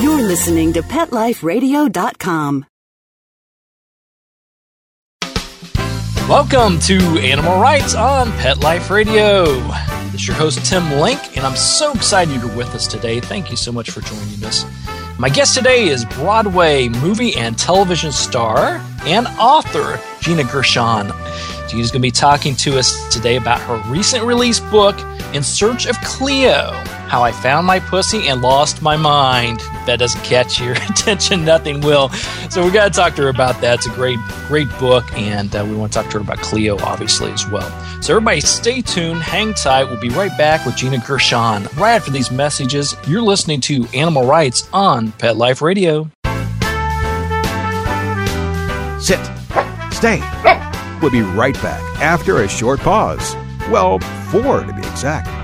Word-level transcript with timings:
You're 0.00 0.22
listening 0.22 0.72
to 0.72 0.82
PetLifeRadio.com. 0.82 2.66
Welcome 6.28 6.80
to 6.80 6.98
Animal 7.20 7.60
Writes 7.60 7.94
on 7.94 8.32
Pet 8.32 8.58
Life 8.58 8.90
Radio. 8.90 9.44
This 10.10 10.14
is 10.14 10.26
your 10.26 10.36
host, 10.36 10.66
Tim 10.66 10.90
Link, 10.94 11.36
and 11.36 11.46
I'm 11.46 11.54
so 11.54 11.92
excited 11.92 12.34
you're 12.34 12.56
with 12.56 12.74
us 12.74 12.88
today. 12.88 13.20
Thank 13.20 13.52
you 13.52 13.56
so 13.56 13.70
much 13.70 13.90
for 13.90 14.00
joining 14.00 14.42
us. 14.44 14.64
My 15.16 15.28
guest 15.28 15.54
today 15.54 15.86
is 15.86 16.04
Broadway 16.06 16.88
movie 16.88 17.36
and 17.36 17.56
television 17.56 18.10
star 18.10 18.84
and 19.04 19.28
author 19.38 20.00
Gina 20.20 20.42
Gershon. 20.42 21.12
Gina's 21.68 21.92
going 21.92 22.00
to 22.00 22.06
be 22.06 22.10
talking 22.10 22.56
to 22.56 22.80
us 22.80 23.14
today 23.14 23.36
about 23.36 23.60
her 23.60 23.76
recent 23.88 24.24
release 24.24 24.58
book, 24.58 24.98
In 25.32 25.44
Search 25.44 25.86
of 25.86 25.96
Cleo 26.00 26.72
How 27.08 27.22
I 27.22 27.32
Found 27.32 27.66
My 27.66 27.80
Pussy 27.80 28.28
and 28.28 28.42
Lost 28.42 28.82
My 28.82 28.96
Mind. 28.96 29.60
That 29.86 29.98
doesn't 29.98 30.22
catch 30.22 30.60
your 30.60 30.72
attention, 30.90 31.44
nothing 31.44 31.80
will. 31.80 32.08
So 32.50 32.64
we 32.64 32.70
got 32.70 32.92
to 32.92 32.96
talk 32.98 33.14
to 33.16 33.22
her 33.22 33.28
about 33.28 33.60
that. 33.60 33.74
It's 33.74 33.86
a 33.86 33.90
great, 33.90 34.18
great 34.48 34.68
book, 34.78 35.04
and 35.14 35.54
uh, 35.54 35.64
we 35.68 35.76
want 35.76 35.92
to 35.92 36.00
talk 36.00 36.10
to 36.10 36.18
her 36.18 36.24
about 36.24 36.38
Cleo, 36.38 36.78
obviously, 36.78 37.30
as 37.32 37.46
well. 37.48 37.70
So 38.02 38.14
everybody 38.14 38.40
stay 38.40 38.80
tuned, 38.82 39.22
hang 39.22 39.54
tight. 39.54 39.84
We'll 39.84 40.00
be 40.00 40.10
right 40.10 40.36
back 40.36 40.66
with 40.66 40.76
Gina 40.76 40.98
Gershon. 40.98 41.64
Right 41.76 41.94
after 41.94 42.10
these 42.10 42.30
messages, 42.30 42.96
you're 43.06 43.22
listening 43.22 43.60
to 43.62 43.86
Animal 43.94 44.26
Writes 44.26 44.68
on 44.72 45.12
Pet 45.12 45.36
Life 45.36 45.62
Radio. 45.62 46.10
Sit. 49.00 49.20
Stay. 49.92 50.20
We'll 51.00 51.10
be 51.10 51.20
right 51.20 51.54
back 51.62 51.82
after 52.00 52.42
a 52.42 52.48
short 52.48 52.80
pause. 52.80 53.34
Well, 53.70 53.98
four 54.30 54.64
to 54.64 54.72
be 54.72 54.80
exact. 54.80 55.43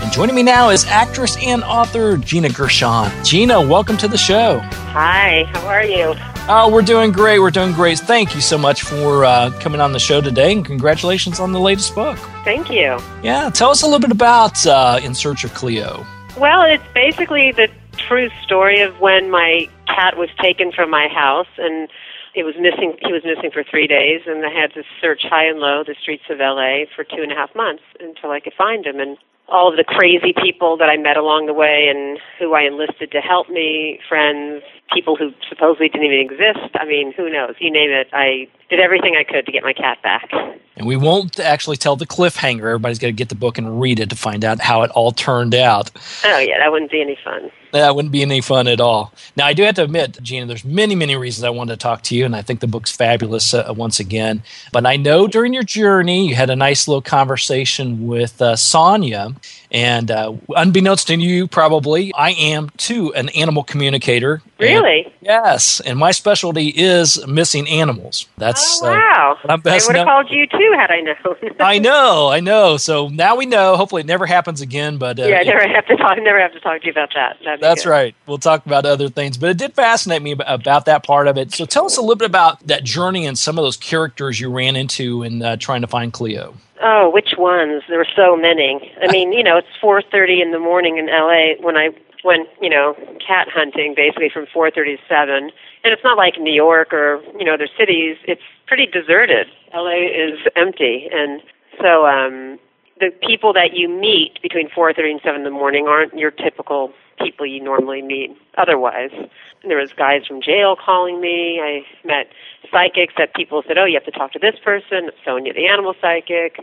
And 0.00 0.12
joining 0.12 0.36
me 0.36 0.44
now 0.44 0.70
is 0.70 0.84
actress 0.86 1.36
and 1.42 1.64
author 1.64 2.16
Gina 2.16 2.50
Gershon. 2.50 3.10
Gina, 3.24 3.60
welcome 3.60 3.96
to 3.96 4.06
the 4.06 4.16
show. 4.16 4.60
Hi, 4.92 5.44
how 5.52 5.66
are 5.66 5.84
you? 5.84 6.14
Oh, 6.48 6.70
we're 6.72 6.82
doing 6.82 7.10
great. 7.10 7.40
We're 7.40 7.50
doing 7.50 7.72
great. 7.72 7.98
Thank 7.98 8.34
you 8.34 8.40
so 8.40 8.56
much 8.56 8.82
for 8.82 9.24
uh, 9.24 9.50
coming 9.58 9.80
on 9.80 9.92
the 9.92 9.98
show 9.98 10.20
today, 10.20 10.52
and 10.52 10.64
congratulations 10.64 11.40
on 11.40 11.52
the 11.52 11.58
latest 11.58 11.96
book. 11.96 12.16
Thank 12.44 12.70
you. 12.70 12.98
Yeah, 13.24 13.50
tell 13.50 13.70
us 13.70 13.82
a 13.82 13.86
little 13.86 13.98
bit 13.98 14.12
about 14.12 14.64
uh, 14.66 15.00
In 15.02 15.14
Search 15.14 15.42
of 15.42 15.52
Cleo. 15.54 16.06
Well, 16.38 16.62
it's 16.62 16.84
basically 16.94 17.50
the 17.50 17.68
true 17.96 18.30
story 18.44 18.80
of 18.80 19.00
when 19.00 19.30
my 19.30 19.68
cat 19.88 20.16
was 20.16 20.28
taken 20.40 20.70
from 20.70 20.90
my 20.90 21.08
house 21.08 21.48
and 21.58 21.88
it 22.34 22.44
was 22.44 22.54
missing 22.60 22.96
he 23.02 23.12
was 23.12 23.22
missing 23.24 23.50
for 23.50 23.64
three 23.64 23.88
days 23.88 24.20
and 24.26 24.46
I 24.46 24.50
had 24.50 24.72
to 24.74 24.84
search 25.00 25.22
high 25.24 25.46
and 25.46 25.58
low 25.58 25.82
the 25.82 25.96
streets 26.00 26.22
of 26.30 26.38
LA 26.38 26.84
for 26.94 27.02
two 27.02 27.22
and 27.22 27.32
a 27.32 27.34
half 27.34 27.52
months 27.56 27.82
until 27.98 28.30
I 28.30 28.38
could 28.38 28.52
find 28.56 28.86
him 28.86 29.00
and 29.00 29.16
all 29.48 29.70
of 29.70 29.76
the 29.76 29.84
crazy 29.84 30.32
people 30.32 30.76
that 30.76 30.88
I 30.88 30.96
met 30.96 31.16
along 31.16 31.46
the 31.46 31.54
way 31.54 31.88
and 31.90 32.18
who 32.38 32.54
I 32.54 32.62
enlisted 32.62 33.10
to 33.12 33.20
help 33.20 33.48
me, 33.48 33.98
friends, 34.08 34.62
people 34.92 35.16
who 35.16 35.32
supposedly 35.48 35.88
didn't 35.88 36.06
even 36.06 36.20
exist. 36.20 36.74
I 36.74 36.84
mean, 36.84 37.12
who 37.12 37.30
knows? 37.30 37.54
You 37.58 37.70
name 37.70 37.90
it. 37.90 38.08
I 38.12 38.48
did 38.70 38.80
everything 38.80 39.16
I 39.18 39.24
could 39.24 39.46
to 39.46 39.52
get 39.52 39.62
my 39.62 39.72
cat 39.72 40.00
back. 40.02 40.30
And 40.76 40.86
we 40.86 40.96
won't 40.96 41.40
actually 41.40 41.76
tell 41.76 41.96
the 41.96 42.06
cliffhanger. 42.06 42.60
Everybody's 42.60 42.98
got 42.98 43.08
to 43.08 43.12
get 43.12 43.28
the 43.30 43.34
book 43.34 43.58
and 43.58 43.80
read 43.80 43.98
it 43.98 44.10
to 44.10 44.16
find 44.16 44.44
out 44.44 44.60
how 44.60 44.82
it 44.82 44.90
all 44.92 45.10
turned 45.10 45.54
out. 45.54 45.90
Oh, 46.24 46.38
yeah, 46.38 46.58
that 46.58 46.70
wouldn't 46.70 46.90
be 46.90 47.00
any 47.00 47.18
fun. 47.22 47.50
That 47.72 47.94
wouldn't 47.94 48.12
be 48.12 48.22
any 48.22 48.40
fun 48.40 48.68
at 48.68 48.80
all. 48.80 49.12
Now, 49.36 49.46
I 49.46 49.52
do 49.52 49.62
have 49.64 49.74
to 49.74 49.84
admit, 49.84 50.18
Gina, 50.22 50.46
there's 50.46 50.64
many, 50.64 50.94
many 50.94 51.16
reasons 51.16 51.44
I 51.44 51.50
wanted 51.50 51.72
to 51.72 51.76
talk 51.78 52.02
to 52.04 52.16
you, 52.16 52.24
and 52.24 52.34
I 52.34 52.42
think 52.42 52.60
the 52.60 52.66
book's 52.66 52.92
fabulous 52.92 53.52
uh, 53.52 53.72
once 53.76 54.00
again. 54.00 54.42
But 54.72 54.86
I 54.86 54.96
know 54.96 55.26
during 55.26 55.52
your 55.52 55.64
journey, 55.64 56.28
you 56.28 56.34
had 56.34 56.50
a 56.50 56.56
nice 56.56 56.88
little 56.88 57.02
conversation 57.02 58.06
with 58.06 58.40
uh, 58.40 58.56
Sonia, 58.56 59.34
and 59.70 60.10
uh, 60.10 60.34
unbeknownst 60.56 61.08
to 61.08 61.16
you, 61.16 61.46
probably, 61.46 62.12
I 62.14 62.30
am 62.30 62.70
too 62.76 63.12
an 63.14 63.28
animal 63.30 63.64
communicator. 63.64 64.42
Really? 64.58 65.04
And, 65.04 65.12
yes, 65.20 65.80
and 65.80 65.98
my 65.98 66.10
specialty 66.10 66.68
is 66.68 67.24
missing 67.26 67.68
animals. 67.68 68.26
That's 68.38 68.80
oh, 68.82 68.86
wow. 68.90 69.38
Uh, 69.44 69.52
I'm 69.52 69.60
best 69.60 69.88
I 69.88 69.92
would 69.92 69.96
have 69.96 70.06
called 70.06 70.30
you 70.30 70.46
too 70.46 70.74
had 70.76 70.90
I 70.90 71.00
known. 71.00 71.56
I 71.60 71.78
know, 71.78 72.28
I 72.28 72.40
know. 72.40 72.76
So 72.76 73.08
now 73.08 73.36
we 73.36 73.46
know. 73.46 73.76
Hopefully, 73.76 74.00
it 74.00 74.06
never 74.06 74.26
happens 74.26 74.60
again. 74.60 74.98
But 74.98 75.20
uh, 75.20 75.26
yeah, 75.26 75.38
I 75.38 75.42
never 75.44 75.68
have 75.68 75.86
to 75.86 75.96
talk. 75.96 76.18
Never 76.18 76.40
have 76.40 76.52
to 76.52 76.60
talk 76.60 76.80
to 76.80 76.86
you 76.86 76.92
about 76.92 77.10
that. 77.14 77.36
That'd 77.44 77.60
That's 77.60 77.86
right. 77.86 78.14
We'll 78.26 78.38
talk 78.38 78.66
about 78.66 78.86
other 78.86 79.08
things, 79.08 79.36
but 79.36 79.50
it 79.50 79.58
did 79.58 79.74
fascinate 79.74 80.22
me 80.22 80.32
about 80.32 80.86
that 80.86 81.04
part 81.04 81.28
of 81.28 81.36
it. 81.36 81.52
So 81.52 81.64
tell 81.64 81.84
us 81.84 81.96
a 81.96 82.00
little 82.00 82.16
bit 82.16 82.26
about 82.26 82.66
that 82.66 82.84
journey 82.84 83.26
and 83.26 83.38
some 83.38 83.58
of 83.58 83.64
those 83.64 83.76
characters 83.76 84.40
you 84.40 84.50
ran 84.50 84.76
into 84.76 85.22
in 85.22 85.42
uh, 85.42 85.56
trying 85.56 85.82
to 85.82 85.86
find 85.86 86.12
Cleo. 86.12 86.54
Oh, 86.80 87.10
which 87.10 87.34
ones? 87.36 87.82
There 87.88 87.98
were 87.98 88.06
so 88.14 88.36
many. 88.36 88.92
I 89.02 89.10
mean, 89.10 89.32
you 89.32 89.42
know, 89.42 89.56
it's 89.56 89.68
4:30 89.80 90.40
in 90.42 90.52
the 90.52 90.58
morning 90.58 90.98
in 90.98 91.06
LA 91.06 91.54
when 91.60 91.76
I 91.76 91.90
went, 92.24 92.48
you 92.60 92.68
know, 92.70 92.94
cat 93.24 93.48
hunting 93.48 93.94
basically 93.94 94.28
from 94.28 94.46
4:30 94.46 94.96
to 94.96 95.02
7. 95.08 95.50
And 95.84 95.92
it's 95.92 96.04
not 96.04 96.16
like 96.16 96.38
New 96.38 96.52
York 96.52 96.92
or, 96.92 97.20
you 97.38 97.44
know, 97.44 97.54
other 97.54 97.68
cities. 97.78 98.16
It's 98.24 98.42
pretty 98.66 98.86
deserted. 98.86 99.48
LA 99.74 100.06
is 100.06 100.38
empty 100.56 101.08
and 101.12 101.42
so 101.80 102.06
um 102.06 102.58
the 103.00 103.10
people 103.22 103.52
that 103.52 103.74
you 103.74 103.88
meet 103.88 104.40
between 104.42 104.68
4:30 104.70 105.10
and 105.12 105.20
7 105.22 105.36
in 105.36 105.44
the 105.44 105.50
morning 105.50 105.86
aren't 105.86 106.16
your 106.18 106.30
typical 106.30 106.92
people 107.18 107.46
you 107.46 107.62
normally 107.62 108.02
meet 108.02 108.36
otherwise. 108.56 109.10
And 109.12 109.70
there 109.70 109.78
was 109.78 109.92
guys 109.92 110.26
from 110.26 110.40
jail 110.40 110.76
calling 110.76 111.20
me. 111.20 111.60
I 111.60 111.82
met 112.06 112.28
psychics 112.70 113.14
that 113.18 113.34
people 113.34 113.62
said, 113.66 113.78
"Oh, 113.78 113.84
you 113.84 113.94
have 113.94 114.04
to 114.04 114.18
talk 114.18 114.32
to 114.32 114.38
this 114.38 114.56
person." 114.64 115.10
Sonia, 115.24 115.52
the 115.52 115.66
animal 115.66 115.94
psychic, 116.00 116.60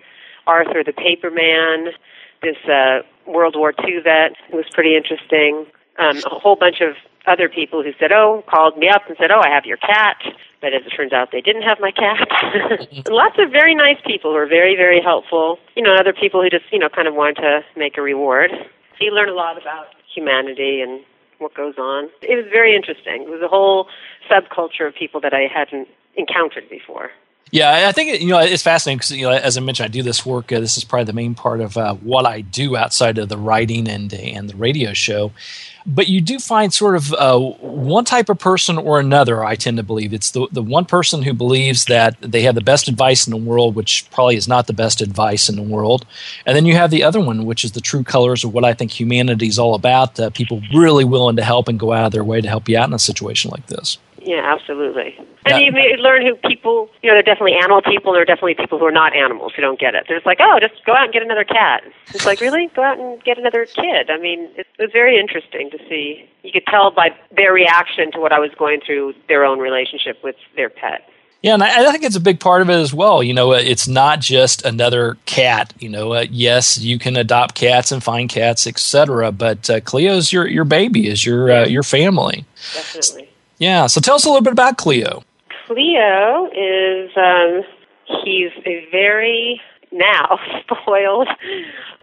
Arthur, 0.47 0.83
the 0.83 0.93
paper 0.93 1.31
man, 1.31 1.93
this 2.41 2.57
uh, 2.69 3.01
World 3.25 3.55
War 3.55 3.73
II 3.85 3.99
vet 4.03 4.33
who 4.51 4.57
was 4.57 4.65
pretty 4.73 4.95
interesting. 4.95 5.65
Um, 5.97 6.17
a 6.17 6.39
whole 6.39 6.55
bunch 6.55 6.81
of 6.81 6.95
other 7.27 7.49
people 7.49 7.83
who 7.83 7.91
said, 7.99 8.11
"Oh," 8.11 8.43
called 8.47 8.77
me 8.77 8.89
up 8.89 9.03
and 9.07 9.17
said, 9.19 9.31
"Oh, 9.31 9.41
I 9.43 9.49
have 9.49 9.65
your 9.65 9.77
cat." 9.77 10.17
But 10.61 10.73
as 10.73 10.81
it 10.85 10.89
turns 10.95 11.13
out, 11.13 11.31
they 11.31 11.41
didn't 11.41 11.61
have 11.61 11.79
my 11.79 11.91
cat. 11.91 12.27
Lots 13.09 13.35
of 13.37 13.51
very 13.51 13.75
nice 13.75 13.97
people 14.05 14.31
who 14.31 14.37
were 14.37 14.47
very, 14.47 14.75
very 14.75 15.01
helpful. 15.01 15.59
You 15.75 15.83
know, 15.83 15.93
other 15.93 16.13
people 16.13 16.41
who 16.41 16.49
just, 16.49 16.65
you 16.71 16.79
know, 16.79 16.89
kind 16.89 17.07
of 17.07 17.13
wanted 17.13 17.35
to 17.41 17.61
make 17.75 17.97
a 17.97 18.01
reward. 18.01 18.51
You 18.99 19.11
learn 19.11 19.29
a 19.29 19.33
lot 19.33 19.61
about 19.61 19.87
humanity 20.15 20.81
and 20.81 21.01
what 21.39 21.53
goes 21.53 21.75
on. 21.77 22.09
It 22.21 22.35
was 22.35 22.45
very 22.51 22.75
interesting. 22.75 23.23
It 23.23 23.29
was 23.29 23.41
a 23.41 23.47
whole 23.47 23.87
subculture 24.31 24.87
of 24.87 24.95
people 24.95 25.19
that 25.21 25.33
I 25.33 25.47
hadn't 25.53 25.87
encountered 26.15 26.69
before. 26.69 27.11
Yeah, 27.51 27.87
I 27.87 27.91
think 27.91 28.21
you 28.21 28.29
know 28.29 28.39
it's 28.39 28.63
fascinating 28.63 28.97
because 28.97 29.11
you 29.11 29.23
know, 29.23 29.31
as 29.31 29.55
I 29.55 29.61
mentioned, 29.61 29.85
I 29.85 29.89
do 29.89 30.01
this 30.01 30.25
work. 30.25 30.51
Uh, 30.51 30.59
this 30.59 30.77
is 30.77 30.83
probably 30.83 31.05
the 31.05 31.13
main 31.13 31.35
part 31.35 31.61
of 31.61 31.77
uh, 31.77 31.93
what 31.95 32.25
I 32.25 32.41
do 32.41 32.75
outside 32.75 33.17
of 33.17 33.29
the 33.29 33.37
writing 33.37 33.87
and 33.87 34.11
and 34.13 34.49
the 34.49 34.55
radio 34.55 34.93
show. 34.93 35.31
But 35.87 36.07
you 36.07 36.19
do 36.19 36.39
find 36.39 36.73
sort 36.73 36.95
of 36.95 37.13
uh, 37.13 37.37
one 37.39 38.05
type 38.05 38.29
of 38.29 38.39
person 38.39 38.77
or 38.77 38.99
another. 38.99 39.45
I 39.45 39.55
tend 39.55 39.77
to 39.77 39.83
believe 39.83 40.13
it's 40.13 40.31
the 40.31 40.47
the 40.51 40.63
one 40.63 40.85
person 40.85 41.21
who 41.21 41.33
believes 41.33 41.85
that 41.85 42.15
they 42.21 42.41
have 42.41 42.55
the 42.55 42.61
best 42.61 42.87
advice 42.87 43.27
in 43.27 43.31
the 43.31 43.37
world, 43.37 43.75
which 43.75 44.09
probably 44.09 44.35
is 44.35 44.47
not 44.47 44.67
the 44.67 44.73
best 44.73 45.01
advice 45.01 45.47
in 45.47 45.55
the 45.55 45.61
world. 45.61 46.05
And 46.45 46.55
then 46.55 46.65
you 46.65 46.75
have 46.75 46.89
the 46.89 47.03
other 47.03 47.19
one, 47.19 47.45
which 47.45 47.63
is 47.63 47.73
the 47.73 47.81
true 47.81 48.03
colors 48.03 48.43
of 48.43 48.53
what 48.53 48.65
I 48.65 48.73
think 48.73 48.91
humanity 48.91 49.47
is 49.47 49.59
all 49.59 49.75
about. 49.75 50.19
Uh, 50.19 50.29
people 50.31 50.61
really 50.73 51.05
willing 51.05 51.35
to 51.35 51.43
help 51.43 51.67
and 51.67 51.79
go 51.79 51.93
out 51.93 52.05
of 52.05 52.11
their 52.11 52.23
way 52.23 52.41
to 52.41 52.47
help 52.47 52.67
you 52.67 52.77
out 52.77 52.87
in 52.87 52.93
a 52.93 52.99
situation 52.99 53.51
like 53.51 53.67
this. 53.67 53.97
Yeah, 54.21 54.41
absolutely. 54.43 55.19
And 55.45 55.63
you, 55.63 55.79
you 55.79 55.97
learn 55.97 56.23
who 56.23 56.35
people, 56.47 56.89
you 57.03 57.09
know, 57.09 57.15
they're 57.15 57.21
definitely 57.21 57.53
animal 57.53 57.81
people, 57.81 58.11
and 58.11 58.15
there 58.15 58.23
are 58.23 58.25
definitely 58.25 58.55
people 58.55 58.79
who 58.79 58.85
are 58.85 58.91
not 58.91 59.15
animals 59.15 59.53
who 59.55 59.61
don't 59.61 59.79
get 59.79 59.93
it. 59.93 60.05
They're 60.07 60.17
just 60.17 60.25
like, 60.25 60.39
oh, 60.41 60.59
just 60.59 60.83
go 60.85 60.93
out 60.93 61.05
and 61.05 61.13
get 61.13 61.21
another 61.21 61.43
cat. 61.43 61.83
It's 62.07 62.25
like, 62.25 62.41
really? 62.41 62.67
Go 62.75 62.81
out 62.81 62.97
and 62.97 63.23
get 63.23 63.37
another 63.37 63.65
kid. 63.65 64.09
I 64.09 64.17
mean, 64.17 64.49
it 64.57 64.65
was 64.79 64.89
very 64.91 65.19
interesting 65.19 65.69
to 65.69 65.77
see. 65.87 66.27
You 66.43 66.51
could 66.51 66.65
tell 66.65 66.89
by 66.89 67.15
their 67.35 67.53
reaction 67.53 68.11
to 68.13 68.19
what 68.19 68.31
I 68.31 68.39
was 68.39 68.51
going 68.57 68.81
through, 68.83 69.13
their 69.27 69.45
own 69.45 69.59
relationship 69.59 70.23
with 70.23 70.35
their 70.55 70.69
pet. 70.69 71.07
Yeah, 71.45 71.53
and 71.53 71.63
I, 71.63 71.87
I, 71.87 71.91
think 71.91 72.03
it's 72.03 72.15
a 72.15 72.21
big 72.21 72.39
part 72.39 72.63
of 72.63 72.71
it 72.71 72.79
as 72.79 72.91
well. 72.91 73.21
You 73.21 73.35
know, 73.35 73.53
uh, 73.53 73.57
it's 73.57 73.87
not 73.87 74.19
just 74.19 74.65
another 74.65 75.15
cat. 75.27 75.75
You 75.77 75.89
know, 75.89 76.13
uh, 76.13 76.25
yes, 76.31 76.79
you 76.79 76.97
can 76.97 77.15
adopt 77.15 77.53
cats 77.53 77.91
and 77.91 78.03
find 78.03 78.27
cats, 78.27 78.65
etc. 78.65 79.31
But 79.31 79.69
uh, 79.69 79.79
Cleo's 79.81 80.33
your 80.33 80.47
your 80.47 80.65
baby, 80.65 81.07
is 81.07 81.23
your 81.23 81.51
uh, 81.51 81.67
your 81.67 81.83
family. 81.83 82.45
Definitely. 82.73 83.29
Yeah. 83.59 83.85
So 83.85 84.01
tell 84.01 84.15
us 84.15 84.25
a 84.25 84.29
little 84.29 84.41
bit 84.41 84.53
about 84.53 84.79
Cleo. 84.79 85.23
Cleo 85.67 86.47
is 86.53 87.09
um, 87.17 87.61
he's 88.23 88.51
a 88.65 88.87
very 88.91 89.61
now 89.91 90.37
spoiled, 90.61 91.27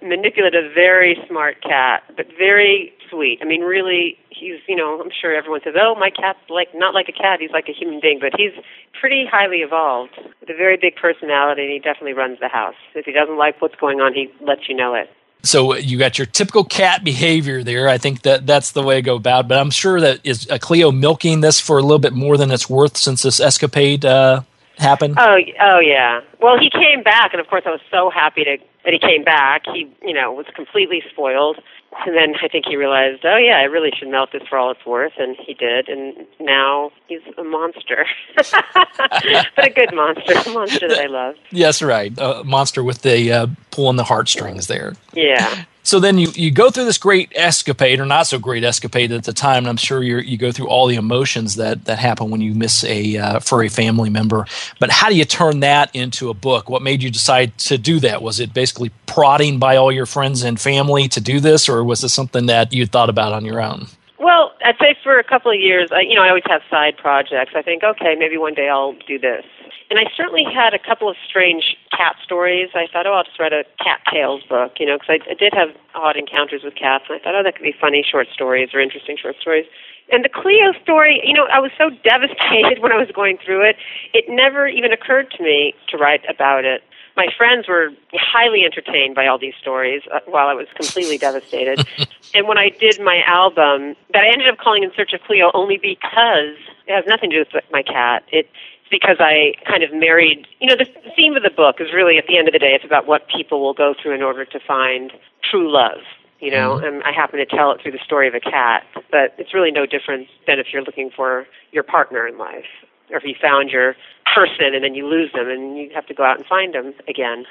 manipulative, 0.02 0.72
very 0.74 1.16
smart 1.28 1.62
cat, 1.62 2.02
but 2.16 2.26
very 2.38 2.92
sweet. 3.10 3.38
I 3.42 3.44
mean, 3.44 3.60
really, 3.62 4.16
he's 4.30 4.58
you 4.66 4.74
know 4.74 5.00
I'm 5.00 5.10
sure 5.10 5.34
everyone 5.34 5.60
says, 5.62 5.74
oh, 5.78 5.94
my 5.94 6.10
cat's 6.10 6.38
like 6.48 6.68
not 6.74 6.94
like 6.94 7.08
a 7.08 7.12
cat, 7.12 7.40
he's 7.40 7.52
like 7.52 7.68
a 7.68 7.72
human 7.72 8.00
being, 8.00 8.18
but 8.20 8.32
he's 8.36 8.52
pretty 8.98 9.26
highly 9.30 9.58
evolved 9.58 10.18
with 10.40 10.50
a 10.50 10.56
very 10.56 10.76
big 10.76 10.96
personality, 10.96 11.62
and 11.62 11.72
he 11.72 11.78
definitely 11.78 12.14
runs 12.14 12.38
the 12.40 12.48
house. 12.48 12.78
If 12.94 13.06
he 13.06 13.12
doesn't 13.12 13.38
like 13.38 13.60
what's 13.62 13.76
going 13.76 14.00
on, 14.00 14.14
he 14.14 14.28
lets 14.40 14.68
you 14.68 14.74
know 14.74 14.94
it 14.94 15.08
so 15.42 15.74
you 15.74 15.98
got 15.98 16.18
your 16.18 16.26
typical 16.26 16.64
cat 16.64 17.02
behavior 17.04 17.62
there. 17.64 17.88
I 17.88 17.98
think 17.98 18.22
that 18.22 18.46
that's 18.46 18.72
the 18.72 18.82
way 18.82 18.96
to 18.96 19.02
go 19.02 19.16
about. 19.16 19.48
But 19.48 19.58
I'm 19.58 19.70
sure 19.70 20.00
that 20.00 20.20
is 20.24 20.48
uh, 20.48 20.58
Cleo 20.58 20.92
milking 20.92 21.40
this 21.40 21.60
for 21.60 21.78
a 21.78 21.82
little 21.82 21.98
bit 21.98 22.12
more 22.12 22.36
than 22.36 22.50
it's 22.50 22.70
worth 22.70 22.96
since 22.96 23.22
this 23.22 23.40
escapade 23.40 24.04
uh, 24.04 24.42
happened. 24.78 25.16
Oh, 25.18 25.38
oh 25.60 25.78
yeah. 25.80 26.20
Well, 26.40 26.58
he 26.58 26.70
came 26.70 27.02
back, 27.02 27.32
and 27.32 27.40
of 27.40 27.48
course, 27.48 27.64
I 27.66 27.70
was 27.70 27.80
so 27.90 28.10
happy 28.10 28.44
to, 28.44 28.58
that 28.84 28.92
he 28.92 28.98
came 28.98 29.24
back. 29.24 29.64
He, 29.66 29.90
you 30.02 30.14
know, 30.14 30.32
was 30.32 30.46
completely 30.54 31.02
spoiled, 31.10 31.60
and 32.06 32.16
then 32.16 32.34
I 32.42 32.48
think 32.48 32.66
he 32.66 32.76
realized, 32.76 33.24
oh 33.24 33.36
yeah, 33.36 33.58
I 33.58 33.64
really 33.64 33.90
should 33.96 34.08
milk 34.08 34.32
this 34.32 34.42
for 34.48 34.58
all 34.58 34.70
it's 34.70 34.84
worth, 34.84 35.12
and 35.18 35.36
he 35.36 35.54
did, 35.54 35.88
and 35.88 36.26
now 36.40 36.90
he's 37.08 37.20
a 37.38 37.44
monster, 37.44 38.06
but 38.36 39.64
a 39.66 39.70
good 39.70 39.94
monster, 39.94 40.32
a 40.32 40.52
monster 40.52 40.88
that 40.88 40.98
I 40.98 41.06
love. 41.06 41.36
Yes, 41.50 41.82
right, 41.82 42.12
a 42.18 42.42
monster 42.44 42.82
with 42.82 43.02
the 43.02 43.32
uh, 43.32 43.46
pulling 43.70 43.96
the 43.96 44.04
heartstrings 44.04 44.66
there. 44.66 44.94
Yeah. 45.12 45.64
So 45.84 45.98
then 45.98 46.16
you, 46.16 46.28
you 46.34 46.52
go 46.52 46.70
through 46.70 46.84
this 46.84 46.98
great 46.98 47.32
escapade, 47.34 47.98
or 47.98 48.06
not 48.06 48.28
so 48.28 48.38
great 48.38 48.62
escapade 48.62 49.10
at 49.10 49.24
the 49.24 49.32
time, 49.32 49.58
and 49.58 49.68
I'm 49.68 49.76
sure 49.76 50.02
you 50.02 50.18
you 50.18 50.36
go 50.36 50.52
through 50.52 50.68
all 50.68 50.86
the 50.86 50.94
emotions 50.94 51.56
that, 51.56 51.86
that 51.86 51.98
happen 51.98 52.30
when 52.30 52.40
you 52.40 52.54
miss 52.54 52.84
a 52.84 53.16
uh, 53.16 53.40
furry 53.40 53.68
family 53.68 54.08
member. 54.08 54.46
But 54.78 54.90
how 54.90 55.08
do 55.08 55.16
you 55.16 55.24
turn 55.24 55.60
that 55.60 55.94
into 55.94 56.30
a 56.30 56.34
book? 56.34 56.70
What 56.70 56.82
made 56.82 57.02
you 57.02 57.10
decide 57.10 57.58
to 57.58 57.78
do 57.78 57.98
that? 58.00 58.22
Was 58.22 58.38
it 58.38 58.54
basically 58.54 58.92
prodding 59.06 59.58
by 59.58 59.76
all 59.76 59.90
your 59.90 60.06
friends 60.06 60.44
and 60.44 60.60
family 60.60 61.08
to 61.08 61.20
do 61.20 61.40
this, 61.40 61.68
or 61.68 61.82
was 61.82 62.00
this 62.00 62.14
something 62.14 62.46
that 62.46 62.72
you 62.72 62.86
thought 62.86 63.10
about 63.10 63.32
on 63.32 63.44
your 63.44 63.60
own? 63.60 63.88
Well, 64.22 64.54
I'd 64.64 64.78
say 64.78 64.94
for 65.02 65.18
a 65.18 65.24
couple 65.24 65.50
of 65.50 65.58
years, 65.58 65.90
I, 65.90 66.06
you 66.06 66.14
know, 66.14 66.22
I 66.22 66.28
always 66.28 66.46
have 66.46 66.62
side 66.70 66.96
projects. 66.96 67.58
I 67.58 67.62
think, 67.62 67.82
okay, 67.82 68.14
maybe 68.16 68.38
one 68.38 68.54
day 68.54 68.68
I'll 68.68 68.94
do 69.04 69.18
this. 69.18 69.42
And 69.90 69.98
I 69.98 70.06
certainly 70.16 70.46
had 70.46 70.72
a 70.74 70.78
couple 70.78 71.10
of 71.10 71.16
strange 71.26 71.76
cat 71.90 72.14
stories. 72.22 72.70
I 72.72 72.86
thought, 72.86 73.04
oh, 73.04 73.14
I'll 73.18 73.24
just 73.24 73.40
write 73.40 73.52
a 73.52 73.64
cat 73.82 73.98
tales 74.06 74.44
book, 74.48 74.78
you 74.78 74.86
know, 74.86 74.94
because 74.96 75.18
I, 75.26 75.32
I 75.32 75.34
did 75.34 75.52
have 75.54 75.74
odd 75.96 76.16
encounters 76.16 76.62
with 76.62 76.76
cats. 76.76 77.10
And 77.10 77.18
I 77.18 77.22
thought, 77.22 77.34
oh, 77.34 77.42
that 77.42 77.56
could 77.56 77.66
be 77.66 77.74
funny 77.74 78.06
short 78.06 78.28
stories 78.32 78.70
or 78.72 78.78
interesting 78.80 79.18
short 79.20 79.34
stories. 79.42 79.66
And 80.12 80.24
the 80.24 80.30
Cleo 80.30 80.70
story, 80.80 81.20
you 81.26 81.34
know, 81.34 81.50
I 81.50 81.58
was 81.58 81.72
so 81.76 81.90
devastated 82.06 82.78
when 82.78 82.92
I 82.92 83.02
was 83.02 83.10
going 83.10 83.38
through 83.44 83.68
it. 83.68 83.74
It 84.14 84.26
never 84.28 84.68
even 84.68 84.92
occurred 84.92 85.34
to 85.36 85.42
me 85.42 85.74
to 85.90 85.98
write 85.98 86.22
about 86.30 86.64
it. 86.64 86.86
My 87.16 87.26
friends 87.36 87.68
were 87.68 87.90
highly 88.14 88.64
entertained 88.64 89.14
by 89.14 89.26
all 89.26 89.38
these 89.38 89.54
stories 89.60 90.02
uh, 90.12 90.20
while 90.26 90.48
I 90.48 90.54
was 90.54 90.66
completely 90.74 91.18
devastated. 91.28 91.86
And 92.34 92.48
when 92.48 92.58
I 92.58 92.70
did 92.70 93.00
my 93.00 93.22
album, 93.26 93.94
that 94.12 94.24
I 94.24 94.32
ended 94.32 94.48
up 94.48 94.58
calling 94.58 94.82
In 94.82 94.92
Search 94.96 95.12
of 95.12 95.20
Cleo 95.22 95.50
only 95.54 95.76
because 95.76 96.56
it 96.86 96.94
has 96.94 97.04
nothing 97.06 97.30
to 97.30 97.44
do 97.44 97.50
with 97.52 97.64
my 97.70 97.82
cat. 97.82 98.24
It's 98.32 98.48
because 98.90 99.16
I 99.20 99.54
kind 99.66 99.82
of 99.82 99.92
married, 99.92 100.46
you 100.60 100.68
know, 100.68 100.76
the 100.76 100.86
theme 101.16 101.34
of 101.36 101.42
the 101.42 101.50
book 101.50 101.76
is 101.80 101.92
really 101.94 102.18
at 102.18 102.26
the 102.26 102.36
end 102.36 102.46
of 102.46 102.52
the 102.52 102.58
day, 102.58 102.74
it's 102.74 102.84
about 102.84 103.06
what 103.06 103.26
people 103.28 103.60
will 103.60 103.74
go 103.74 103.94
through 104.00 104.14
in 104.14 104.22
order 104.22 104.44
to 104.44 104.60
find 104.60 105.12
true 105.50 105.72
love, 105.72 106.04
you 106.40 106.50
know, 106.50 106.76
mm-hmm. 106.76 106.84
and 106.84 107.02
I 107.02 107.12
happen 107.12 107.38
to 107.38 107.46
tell 107.46 107.72
it 107.72 107.80
through 107.80 107.92
the 107.92 108.04
story 108.04 108.28
of 108.28 108.34
a 108.34 108.40
cat, 108.40 108.84
but 109.10 109.34
it's 109.38 109.54
really 109.54 109.70
no 109.70 109.86
different 109.86 110.28
than 110.46 110.58
if 110.58 110.66
you're 110.72 110.82
looking 110.82 111.10
for 111.10 111.46
your 111.72 111.82
partner 111.82 112.28
in 112.28 112.36
life 112.36 112.68
or 113.12 113.18
if 113.18 113.24
you 113.24 113.34
found 113.40 113.70
your 113.70 113.94
person 114.34 114.74
and 114.74 114.82
then 114.82 114.94
you 114.94 115.06
lose 115.06 115.30
them 115.32 115.48
and 115.48 115.76
you 115.76 115.90
have 115.94 116.06
to 116.06 116.14
go 116.14 116.24
out 116.24 116.38
and 116.38 116.46
find 116.46 116.74
them 116.74 116.94
again. 117.06 117.44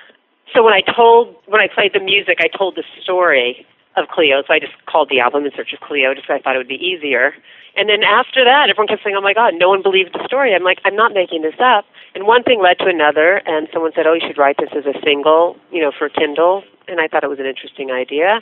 So 0.53 0.63
when 0.63 0.73
I 0.73 0.81
told, 0.81 1.35
when 1.45 1.61
I 1.61 1.67
played 1.67 1.93
the 1.93 1.99
music, 1.99 2.39
I 2.41 2.47
told 2.47 2.75
the 2.75 2.83
story 3.01 3.65
of 3.95 4.07
Cleo, 4.07 4.41
so 4.45 4.53
I 4.53 4.59
just 4.59 4.73
called 4.85 5.09
the 5.09 5.19
album 5.19 5.45
In 5.45 5.51
Search 5.55 5.73
of 5.73 5.79
Cleo 5.79 6.13
just 6.13 6.27
because 6.27 6.39
I 6.39 6.41
thought 6.41 6.55
it 6.55 6.59
would 6.59 6.67
be 6.67 6.79
easier. 6.79 7.33
And 7.75 7.87
then 7.87 8.03
after 8.03 8.43
that, 8.43 8.69
everyone 8.69 8.87
kept 8.87 9.03
saying, 9.03 9.15
"Oh 9.15 9.21
my 9.21 9.33
God, 9.33 9.53
no 9.55 9.69
one 9.69 9.81
believed 9.81 10.13
the 10.13 10.23
story." 10.25 10.53
I'm 10.53 10.63
like, 10.63 10.79
I'm 10.83 10.95
not 10.95 11.13
making 11.13 11.41
this 11.41 11.55
up. 11.59 11.85
And 12.15 12.27
one 12.27 12.43
thing 12.43 12.61
led 12.61 12.79
to 12.79 12.87
another, 12.87 13.41
and 13.45 13.69
someone 13.71 13.91
said, 13.95 14.07
"Oh, 14.07 14.13
you 14.13 14.21
should 14.27 14.37
write 14.37 14.57
this 14.57 14.71
as 14.75 14.85
a 14.85 14.99
single, 15.03 15.57
you 15.71 15.81
know, 15.81 15.91
for 15.91 16.09
Kindle." 16.09 16.63
And 16.87 16.99
I 16.99 17.07
thought 17.07 17.23
it 17.23 17.29
was 17.29 17.39
an 17.39 17.45
interesting 17.45 17.91
idea. 17.91 18.41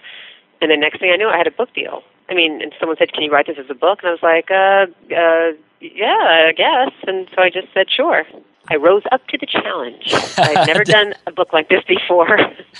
And 0.61 0.71
the 0.71 0.77
next 0.77 0.99
thing 0.99 1.11
I 1.11 1.15
knew, 1.15 1.29
I 1.29 1.37
had 1.37 1.47
a 1.47 1.51
book 1.51 1.73
deal. 1.73 2.03
I 2.29 2.33
mean, 2.33 2.61
and 2.61 2.73
someone 2.79 2.97
said, 2.97 3.11
"Can 3.13 3.23
you 3.23 3.31
write 3.31 3.47
this 3.47 3.57
as 3.57 3.69
a 3.69 3.75
book?" 3.75 3.99
And 4.03 4.09
I 4.09 4.11
was 4.11 4.23
like, 4.23 4.51
"Uh, 4.51 4.85
uh, 5.15 5.53
yeah, 5.81 6.47
I 6.47 6.53
guess." 6.55 6.93
And 7.07 7.27
so 7.35 7.41
I 7.41 7.49
just 7.49 7.67
said, 7.73 7.87
"Sure." 7.89 8.23
I 8.71 8.75
rose 8.75 9.01
up 9.11 9.25
to 9.27 9.37
the 9.37 9.47
challenge. 9.47 10.13
I've 10.37 10.67
never 10.67 10.83
done 10.83 11.15
a 11.25 11.31
book 11.31 11.53
like 11.53 11.69
this 11.69 11.83
before. 11.85 12.27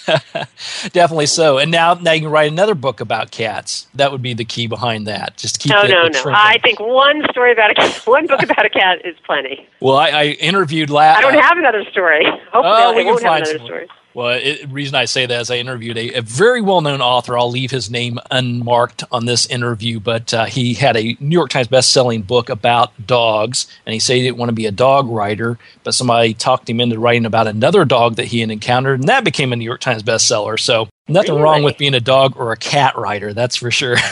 Definitely 0.91 1.25
so. 1.25 1.58
And 1.58 1.72
now, 1.72 1.96
now 1.96 2.12
you 2.12 2.22
can 2.22 2.29
write 2.29 2.51
another 2.51 2.75
book 2.75 3.00
about 3.00 3.32
cats. 3.32 3.88
That 3.96 4.12
would 4.12 4.22
be 4.22 4.36
the 4.36 4.46
key 4.46 4.68
behind 4.68 5.08
that. 5.08 5.38
Just 5.38 5.60
keep. 5.60 5.72
No, 5.72 5.82
the, 5.82 5.88
no, 5.89 6.03
the 6.03 6.10
no. 6.10 6.22
trend. 6.22 6.38
I 6.38 6.60
think 6.60 6.79
one 6.79 7.24
story 7.32 7.51
about 7.51 7.72
a 7.72 7.74
cat, 7.74 8.01
one 8.06 8.27
book 8.27 8.44
about 8.44 8.65
a 8.65 8.70
cat 8.70 9.03
is 9.03 9.15
plenty. 9.25 9.68
Well, 9.79 9.98
I, 9.98 10.10
I 10.10 10.25
interviewed 10.39 10.91
last. 10.91 11.18
I 11.18 11.22
don't 11.22 11.41
have 11.41 11.58
another 11.58 11.84
story. 11.91 12.24
Hopefully, 12.25 12.62
oh, 12.63 12.94
we 12.94 13.01
I 13.01 13.06
won't 13.06 13.24
have 13.24 13.41
another 13.41 13.65
story. 13.65 13.88
Well, 14.16 14.39
the 14.39 14.66
reason 14.70 14.96
I 14.96 15.06
say 15.06 15.28
that 15.28 15.42
is 15.42 15.51
I 15.51 15.58
interviewed 15.58 15.98
a, 15.98 16.13
a 16.16 16.22
very 16.22 16.62
well 16.62 16.82
known 16.82 17.00
author. 17.00 17.38
I'll 17.38 17.51
leave 17.51 17.70
his 17.70 17.92
name 17.92 18.18
unmarked 18.32 19.04
on 19.12 19.25
this 19.25 19.46
interview, 19.46 20.00
but 20.00 20.34
uh, 20.34 20.46
he 20.46 20.74
had 20.74 20.98
a 20.98 21.16
New 21.20 21.34
York 21.38 21.51
Times 21.51 21.68
best-selling 21.68 22.24
book 22.24 22.50
about 22.50 22.92
dogs, 23.06 23.68
and 23.86 23.94
he 23.94 24.00
said 24.00 24.16
he 24.16 24.24
didn't 24.24 24.38
want 24.38 24.50
to 24.50 24.54
be 24.56 24.66
a 24.66 24.72
dog 24.72 25.08
writer, 25.08 25.60
but 25.84 25.94
somebody 25.94 26.34
talked 26.34 26.68
him 26.70 26.80
into 26.82 26.98
writing 27.00 27.25
about 27.25 27.46
another 27.48 27.86
dog 27.86 28.16
that 28.16 28.25
he 28.25 28.39
had 28.39 28.50
encountered, 28.50 29.00
and 29.00 29.10
that 29.10 29.24
became 29.24 29.54
a 29.54 29.56
New 29.56 29.63
York 29.66 29.80
Times 29.82 30.01
bestseller. 30.01 30.60
So 30.60 30.89
nothing 31.08 31.32
Really? 31.34 31.44
wrong 31.44 31.63
with 31.63 31.78
being 31.78 31.94
a 31.94 32.00
dog 32.00 32.34
or 32.36 32.51
a 32.51 32.58
cat 32.58 32.98
writer, 32.98 33.34
that's 33.34 33.56
for 33.58 33.70
sure. 33.70 33.96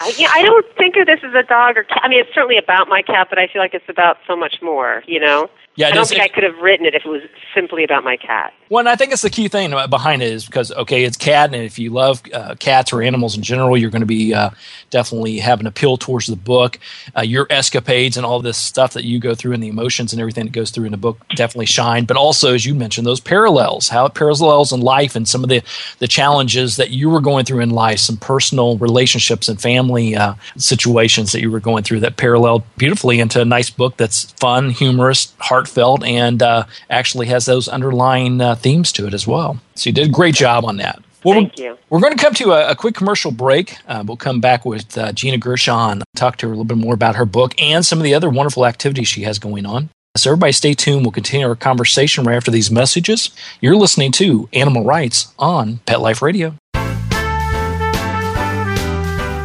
I, 0.00 0.12
yeah, 0.18 0.30
I 0.34 0.42
don't 0.42 0.66
think 0.76 0.96
of 0.96 1.06
this 1.06 1.20
as 1.22 1.32
a 1.34 1.44
dog 1.44 1.76
or 1.76 1.84
cat. 1.84 2.00
I 2.02 2.08
mean, 2.08 2.18
it's 2.20 2.34
certainly 2.34 2.58
about 2.58 2.88
my 2.88 3.02
cat, 3.02 3.28
but 3.30 3.38
I 3.38 3.46
feel 3.46 3.62
like 3.62 3.74
it's 3.74 3.88
about 3.88 4.16
so 4.26 4.34
much 4.34 4.56
more. 4.60 5.04
You 5.06 5.20
know. 5.20 5.48
Yeah, 5.74 5.88
I 5.88 5.92
don't 5.92 6.06
think 6.06 6.20
I 6.20 6.28
could 6.28 6.42
have 6.44 6.58
written 6.58 6.84
it 6.84 6.94
if 6.94 7.06
it 7.06 7.08
was 7.08 7.22
simply 7.54 7.82
about 7.82 8.04
my 8.04 8.18
cat. 8.18 8.52
Well, 8.68 8.80
and 8.80 8.88
I 8.88 8.96
think 8.96 9.12
it's 9.12 9.22
the 9.22 9.30
key 9.30 9.48
thing 9.48 9.74
behind 9.88 10.22
it 10.22 10.30
is 10.30 10.44
because 10.44 10.70
okay, 10.72 11.04
it's 11.04 11.16
cat, 11.16 11.52
and 11.52 11.62
if 11.62 11.78
you 11.78 11.90
love 11.90 12.22
uh, 12.32 12.54
cats 12.56 12.92
or 12.92 13.02
animals 13.02 13.36
in 13.36 13.42
general, 13.42 13.76
you're 13.76 13.90
going 13.90 14.00
to 14.00 14.06
be 14.06 14.34
uh, 14.34 14.50
definitely 14.90 15.38
have 15.38 15.60
an 15.60 15.66
appeal 15.66 15.96
towards 15.96 16.26
the 16.26 16.36
book. 16.36 16.78
Uh, 17.16 17.22
your 17.22 17.46
escapades 17.48 18.18
and 18.18 18.26
all 18.26 18.40
this 18.40 18.58
stuff 18.58 18.92
that 18.92 19.04
you 19.04 19.18
go 19.18 19.34
through, 19.34 19.52
and 19.52 19.62
the 19.62 19.68
emotions 19.68 20.12
and 20.12 20.20
everything 20.20 20.44
that 20.44 20.52
goes 20.52 20.70
through 20.70 20.84
in 20.84 20.92
the 20.92 20.98
book 20.98 21.18
definitely 21.36 21.66
shine. 21.66 22.04
But 22.04 22.18
also, 22.18 22.54
as 22.54 22.66
you 22.66 22.74
mentioned, 22.74 23.06
those 23.06 23.20
parallels, 23.20 23.88
how 23.88 24.04
it 24.06 24.14
parallels 24.14 24.72
in 24.72 24.80
life, 24.80 25.16
and 25.16 25.26
some 25.26 25.42
of 25.42 25.48
the 25.48 25.62
the 25.98 26.08
challenges 26.08 26.76
that 26.76 26.90
you 26.90 27.08
were 27.08 27.20
going 27.20 27.46
through 27.46 27.60
in 27.60 27.70
life, 27.70 27.98
some 27.98 28.18
personal 28.18 28.76
relationships 28.76 29.48
and 29.48 29.60
family 29.60 30.16
uh, 30.16 30.34
situations 30.56 31.32
that 31.32 31.40
you 31.40 31.50
were 31.50 31.60
going 31.60 31.82
through 31.82 32.00
that 32.00 32.18
paralleled 32.18 32.62
beautifully 32.76 33.20
into 33.20 33.40
a 33.40 33.44
nice 33.44 33.70
book 33.70 33.96
that's 33.96 34.32
fun, 34.32 34.70
humorous, 34.70 35.34
heartfelt, 35.62 36.04
and 36.04 36.42
uh, 36.42 36.64
actually 36.90 37.26
has 37.26 37.46
those 37.46 37.68
underlying 37.68 38.40
uh, 38.40 38.54
themes 38.54 38.92
to 38.92 39.06
it 39.06 39.14
as 39.14 39.26
well. 39.26 39.58
So 39.74 39.90
you 39.90 39.94
did 39.94 40.08
a 40.08 40.10
great 40.10 40.34
job 40.34 40.64
on 40.64 40.76
that. 40.78 41.02
Well, 41.24 41.34
Thank 41.34 41.56
we're, 41.56 41.64
you. 41.64 41.78
We're 41.88 42.00
going 42.00 42.16
to 42.16 42.22
come 42.22 42.34
to 42.34 42.52
a, 42.52 42.72
a 42.72 42.74
quick 42.74 42.96
commercial 42.96 43.30
break. 43.30 43.76
Uh, 43.86 44.02
we'll 44.04 44.16
come 44.16 44.40
back 44.40 44.64
with 44.64 44.98
uh, 44.98 45.12
Gina 45.12 45.38
Gershon, 45.38 46.02
talk 46.16 46.36
to 46.38 46.46
her 46.46 46.52
a 46.52 46.56
little 46.56 46.64
bit 46.64 46.78
more 46.78 46.94
about 46.94 47.14
her 47.14 47.24
book 47.24 47.54
and 47.60 47.86
some 47.86 47.98
of 47.98 48.04
the 48.04 48.14
other 48.14 48.28
wonderful 48.28 48.66
activities 48.66 49.06
she 49.06 49.22
has 49.22 49.38
going 49.38 49.64
on. 49.64 49.88
So, 50.16 50.30
everybody 50.30 50.52
stay 50.52 50.74
tuned. 50.74 51.06
We'll 51.06 51.12
continue 51.12 51.46
our 51.46 51.56
conversation 51.56 52.24
right 52.24 52.36
after 52.36 52.50
these 52.50 52.70
messages. 52.70 53.30
You're 53.60 53.76
listening 53.76 54.12
to 54.12 54.48
Animal 54.52 54.84
Writes 54.84 55.32
on 55.38 55.78
Pet 55.86 56.00
Life 56.00 56.20
Radio. 56.20 56.54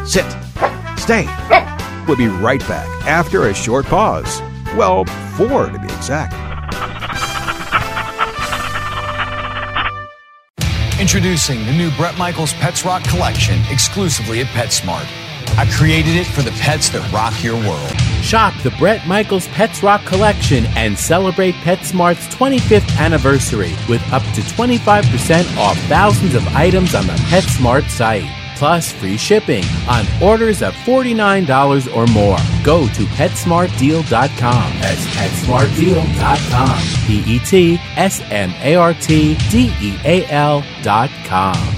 Sit. 0.04 0.26
Stay. 0.98 1.26
We'll 2.06 2.16
be 2.18 2.26
right 2.26 2.60
back 2.60 2.86
after 3.06 3.48
a 3.48 3.54
short 3.54 3.86
pause. 3.86 4.42
Well, 4.76 5.04
four 5.36 5.66
to 5.66 5.78
be 5.78 5.86
exact. 5.86 6.34
Introducing 11.00 11.64
the 11.64 11.72
new 11.72 11.90
Bret 11.92 12.18
Michaels 12.18 12.52
Pets 12.54 12.84
Rock 12.84 13.04
collection 13.04 13.60
exclusively 13.70 14.40
at 14.40 14.46
PetSmart. 14.48 15.06
I 15.56 15.64
created 15.70 16.16
it 16.16 16.26
for 16.26 16.42
the 16.42 16.50
pets 16.52 16.88
that 16.90 17.12
rock 17.12 17.42
your 17.42 17.54
world. 17.54 17.90
Shop 18.22 18.52
the 18.62 18.70
Bret 18.72 19.06
Michaels 19.06 19.46
Pets 19.48 19.82
Rock 19.82 20.04
collection 20.04 20.66
and 20.76 20.98
celebrate 20.98 21.54
PetSmart's 21.56 22.26
25th 22.34 22.98
anniversary 22.98 23.74
with 23.88 24.02
up 24.12 24.22
to 24.34 24.40
25% 24.40 25.56
off 25.56 25.78
thousands 25.88 26.34
of 26.34 26.46
items 26.48 26.94
on 26.94 27.06
the 27.06 27.14
PetSmart 27.30 27.88
site. 27.88 28.28
Plus 28.58 28.90
free 28.90 29.16
shipping 29.16 29.62
on 29.88 30.04
orders 30.20 30.62
of 30.62 30.74
$49 30.74 31.94
or 31.96 32.06
more. 32.08 32.36
Go 32.64 32.88
to 32.88 33.04
PetSmartDeal.com. 33.14 34.72
That's 34.80 35.06
PetSmartDeal.com. 35.16 37.06
P 37.06 37.36
E 37.36 37.38
T 37.38 37.78
S 37.96 38.20
M 38.32 38.52
A 38.60 38.74
R 38.74 38.94
T 38.94 39.36
D 39.50 39.72
E 39.80 39.96
A 40.04 40.26
L.com. 40.26 41.77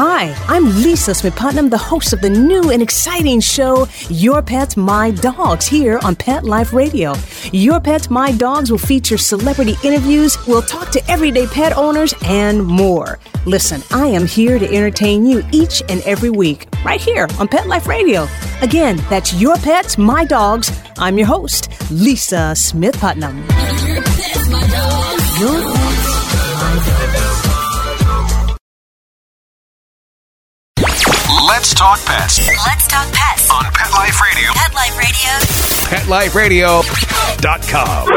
Hi, 0.00 0.32
I'm 0.46 0.64
Lisa 0.80 1.12
Smith 1.12 1.34
Putnam, 1.34 1.70
the 1.70 1.76
host 1.76 2.12
of 2.12 2.20
the 2.20 2.30
new 2.30 2.70
and 2.70 2.80
exciting 2.80 3.40
show, 3.40 3.88
Your 4.08 4.40
Pets, 4.40 4.76
My 4.76 5.10
Dogs, 5.10 5.66
here 5.66 5.98
on 6.04 6.14
Pet 6.14 6.44
Life 6.44 6.72
Radio. 6.72 7.14
Your 7.52 7.80
Pets, 7.80 8.08
My 8.08 8.30
Dogs 8.30 8.70
will 8.70 8.78
feature 8.78 9.18
celebrity 9.18 9.74
interviews, 9.82 10.38
we'll 10.46 10.62
talk 10.62 10.90
to 10.90 11.04
everyday 11.10 11.48
pet 11.48 11.76
owners, 11.76 12.14
and 12.26 12.64
more. 12.64 13.18
Listen, 13.44 13.82
I 13.90 14.06
am 14.06 14.24
here 14.24 14.60
to 14.60 14.72
entertain 14.72 15.26
you 15.26 15.42
each 15.50 15.82
and 15.88 16.00
every 16.02 16.30
week, 16.30 16.68
right 16.84 17.00
here 17.00 17.26
on 17.40 17.48
Pet 17.48 17.66
Life 17.66 17.88
Radio. 17.88 18.28
Again, 18.62 18.98
that's 19.10 19.34
Your 19.34 19.56
Pets, 19.56 19.98
My 19.98 20.24
Dogs. 20.24 20.70
I'm 20.98 21.18
your 21.18 21.26
host, 21.26 21.70
Lisa 21.90 22.54
Smith 22.54 22.96
Putnam. 23.00 23.38
Your 23.88 24.00
Pets, 24.04 25.77
Let's 31.58 31.74
talk 31.74 31.98
pets 32.06 32.38
Let's 32.38 32.86
talk 32.86 33.12
pets. 33.12 33.50
on 33.50 33.64
Pet 33.72 33.92
Life 33.92 34.20
Radio. 34.22 34.52
Pet 34.54 34.72
Life 36.08 36.36
Radio. 36.36 36.78
PetLifeRadio.com. 36.78 38.08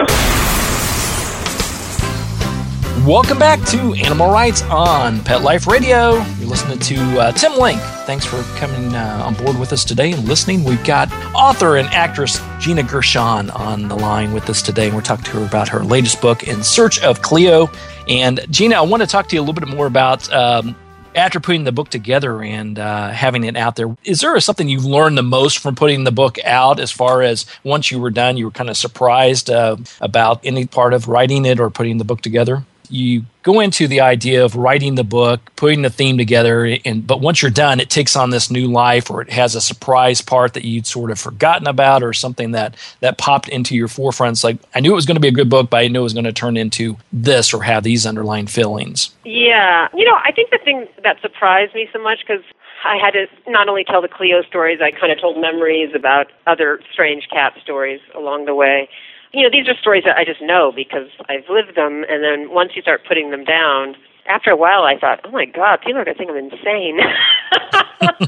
Welcome 3.04 3.40
back 3.40 3.60
to 3.70 3.96
Animal 3.96 4.32
Writes 4.32 4.62
on 4.66 5.24
Pet 5.24 5.42
Life 5.42 5.66
Radio. 5.66 6.24
You're 6.38 6.50
listening 6.50 6.78
to 6.78 7.20
uh, 7.20 7.32
Tim 7.32 7.58
Link. 7.58 7.82
Thanks 8.06 8.28
for 8.28 8.44
coming 8.60 8.94
uh, 8.94 9.24
on 9.26 9.34
board 9.44 9.58
with 9.58 9.74
us 9.74 9.84
today 9.84 10.12
and 10.12 10.24
listening. 10.28 10.64
We've 10.64 10.84
got 10.84 11.12
author 11.34 11.78
and 11.78 11.88
actress 11.88 12.40
Gina 12.60 12.84
Gershon 12.84 13.50
on 13.50 13.88
the 13.88 13.96
line 13.96 14.34
with 14.34 14.52
us 14.52 14.62
today, 14.62 14.86
and 14.86 14.94
we're 14.96 15.02
talking 15.02 15.26
to 15.26 15.32
her 15.40 15.46
about 15.48 15.68
her 15.70 15.84
latest 15.84 16.22
book, 16.22 16.48
In 16.48 16.62
Search 16.62 17.02
of 17.02 17.24
Cleo. 17.24 17.72
And 18.08 18.40
Gina, 18.52 18.76
I 18.76 18.82
want 18.82 19.02
to 19.02 19.08
talk 19.08 19.28
to 19.30 19.36
you 19.36 19.42
a 19.42 19.44
little 19.44 19.60
bit 19.60 19.68
more 19.68 19.88
about 19.88 20.32
um, 20.32 20.76
after 21.16 21.40
putting 21.40 21.64
the 21.64 21.72
book 21.72 21.90
together 21.90 22.42
and 22.42 22.80
uh, 22.80 23.10
having 23.10 23.44
it 23.44 23.56
out 23.56 23.76
there. 23.76 23.96
Is 24.04 24.22
there 24.22 24.40
something 24.40 24.70
you've 24.70 24.86
learned 24.86 25.18
the 25.18 25.24
most 25.24 25.60
from 25.60 25.76
putting 25.76 26.04
the 26.04 26.12
book 26.12 26.38
out? 26.44 26.80
As 26.80 26.92
far 26.92 27.22
as 27.22 27.46
once 27.64 27.92
you 27.92 28.00
were 28.00 28.10
done, 28.10 28.38
you 28.38 28.46
were 28.46 28.52
kind 28.52 28.70
of 28.70 28.78
surprised 28.78 29.50
uh, 29.50 29.78
about 30.00 30.40
any 30.44 30.66
part 30.66 30.94
of 30.94 31.08
writing 31.08 31.46
it 31.46 31.60
or 31.60 31.70
putting 31.70 31.98
the 31.98 32.06
book 32.06 32.22
together? 32.22 32.64
You 32.92 33.26
go 33.44 33.60
into 33.60 33.88
the 33.88 34.02
idea 34.02 34.44
of 34.44 34.56
writing 34.56 34.96
the 34.96 35.04
book, 35.04 35.52
putting 35.56 35.82
the 35.82 35.90
theme 35.90 36.18
together, 36.18 36.78
and 36.86 37.06
but 37.06 37.22
once 37.22 37.42
you're 37.42 37.52
done, 37.52 37.80
it 37.80 37.90
takes 37.90 38.16
on 38.16 38.30
this 38.30 38.52
new 38.52 38.68
life, 38.68 39.10
or 39.10 39.22
it 39.22 39.32
has 39.32 39.56
a 39.56 39.62
surprise 39.62 40.22
part 40.22 40.54
that 40.54 40.66
you'd 40.66 40.86
sort 40.86 41.12
of 41.12 41.20
forgotten 41.20 41.68
about, 41.68 42.04
or 42.04 42.14
something 42.14 42.52
that 42.52 42.76
that 43.00 43.18
popped 43.18 43.48
into 43.50 43.76
your 43.76 43.88
forefront. 43.88 44.34
It's 44.34 44.44
like 44.44 44.58
I 44.76 44.80
knew 44.80 44.92
it 44.92 44.96
was 44.96 45.06
going 45.06 45.16
to 45.16 45.22
be 45.22 45.28
a 45.28 45.34
good 45.34 45.50
book, 45.50 45.70
but 45.70 45.78
I 45.78 45.88
knew 45.88 46.02
it 46.02 46.04
was 46.04 46.14
going 46.14 46.26
to 46.26 46.34
turn 46.34 46.58
into 46.58 46.98
this 47.12 47.54
or 47.54 47.64
have 47.64 47.84
these 47.84 48.06
underlying 48.06 48.48
feelings. 48.48 49.12
Yeah, 49.24 49.88
you 49.96 50.06
know, 50.06 50.18
I 50.24 50.32
think 50.32 50.52
the 50.52 50.60
thing 50.64 50.88
that 51.04 51.22
surprised 51.22 51.74
me 51.74 51.90
so 51.94 52.02
much 52.02 52.20
because 52.28 52.44
I 52.84 52.98
had 52.98 53.12
to 53.12 53.28
not 53.48 53.70
only 53.70 53.84
tell 53.84 54.02
the 54.02 54.08
Cleo 54.08 54.42
stories, 54.44 54.80
I 54.82 54.92
kind 54.92 55.12
of 55.12 55.20
told 55.20 55.40
memories 55.40 55.94
about 55.96 56.28
other 56.48 56.82
strange 56.92 57.28
cat 57.30 57.54
stories 57.62 58.02
along 58.16 58.46
the 58.46 58.56
way. 58.56 58.90
You 59.34 59.44
know, 59.44 59.50
these 59.52 59.68
are 59.68 59.78
stories 59.80 60.04
that 60.06 60.18
I 60.18 60.26
just 60.26 60.42
know 60.42 60.72
because 60.76 61.08
I've 61.30 61.48
lived 61.50 61.76
them, 61.76 62.04
and 62.10 62.24
then 62.24 62.52
once 62.52 62.72
you 62.76 62.82
start 62.82 63.06
putting 63.08 63.32
them 63.32 63.46
down, 63.46 63.96
after 64.26 64.52
a 64.52 64.58
while, 64.58 64.84
I 64.84 64.98
thought, 65.00 65.22
oh 65.24 65.32
my 65.32 65.46
God, 65.46 65.80
people 65.82 66.00
are 66.02 66.06
going 66.06 66.16
to 66.16 66.20
think 66.20 66.32
I'm 66.32 66.38
insane. 66.38 67.00